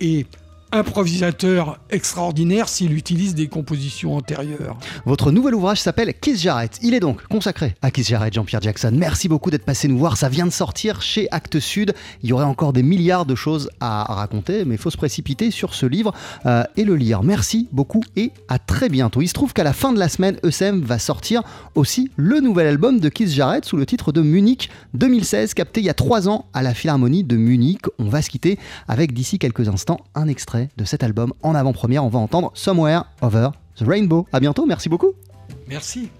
et 0.00 0.26
improvisateur 0.72 1.78
extraordinaire 1.90 2.68
s'il 2.68 2.92
utilise 2.94 3.34
des 3.34 3.48
compositions 3.48 4.16
antérieures. 4.16 4.76
Votre 5.04 5.30
nouvel 5.30 5.54
ouvrage 5.54 5.80
s'appelle 5.80 6.14
Kiss 6.18 6.40
Jarrett. 6.40 6.78
Il 6.82 6.94
est 6.94 7.00
donc 7.00 7.22
consacré 7.28 7.74
à 7.82 7.90
Kiss 7.90 8.08
Jarrett, 8.08 8.32
Jean-Pierre 8.32 8.62
Jackson. 8.62 8.90
Merci 8.94 9.28
beaucoup 9.28 9.50
d'être 9.50 9.64
passé 9.64 9.88
nous 9.88 9.98
voir. 9.98 10.16
Ça 10.16 10.28
vient 10.28 10.46
de 10.46 10.52
sortir 10.52 11.02
chez 11.02 11.28
Actes 11.30 11.60
Sud. 11.60 11.94
Il 12.22 12.30
y 12.30 12.32
aurait 12.32 12.44
encore 12.44 12.72
des 12.72 12.82
milliards 12.82 13.26
de 13.26 13.34
choses 13.34 13.70
à 13.80 14.04
raconter, 14.04 14.64
mais 14.64 14.76
il 14.76 14.80
faut 14.80 14.90
se 14.90 14.96
précipiter 14.96 15.50
sur 15.50 15.74
ce 15.74 15.86
livre 15.86 16.12
euh, 16.46 16.64
et 16.76 16.84
le 16.84 16.96
lire. 16.96 17.22
Merci 17.22 17.68
beaucoup 17.72 18.02
et 18.16 18.32
à 18.48 18.58
très 18.58 18.88
bientôt. 18.88 19.20
Il 19.20 19.28
se 19.28 19.34
trouve 19.34 19.52
qu'à 19.52 19.64
la 19.64 19.72
fin 19.72 19.92
de 19.92 19.98
la 19.98 20.08
semaine, 20.08 20.38
ESM 20.42 20.80
va 20.80 20.98
sortir 20.98 21.42
aussi 21.74 22.10
le 22.16 22.40
nouvel 22.40 22.66
album 22.66 22.98
de 22.98 23.08
Kiss 23.08 23.32
Jarrett 23.34 23.64
sous 23.64 23.76
le 23.76 23.86
titre 23.86 24.12
de 24.12 24.22
Munich 24.22 24.70
2016, 24.94 25.54
capté 25.54 25.80
il 25.80 25.86
y 25.86 25.90
a 25.90 25.94
trois 25.94 26.28
ans 26.28 26.46
à 26.54 26.62
la 26.62 26.74
Philharmonie 26.74 27.24
de 27.24 27.36
Munich. 27.36 27.82
On 27.98 28.08
va 28.08 28.22
se 28.22 28.30
quitter 28.30 28.58
avec 28.88 29.12
d'ici 29.12 29.38
quelques 29.38 29.68
instants 29.68 30.00
un 30.14 30.28
de 30.76 30.84
cet 30.84 31.02
album 31.02 31.32
en 31.42 31.54
avant-première. 31.54 32.04
On 32.04 32.08
va 32.08 32.18
entendre 32.18 32.50
Somewhere 32.54 33.04
Over 33.20 33.50
the 33.76 33.84
Rainbow. 33.86 34.26
À 34.32 34.40
bientôt, 34.40 34.66
merci 34.66 34.88
beaucoup. 34.88 35.12
Merci. 35.68 36.10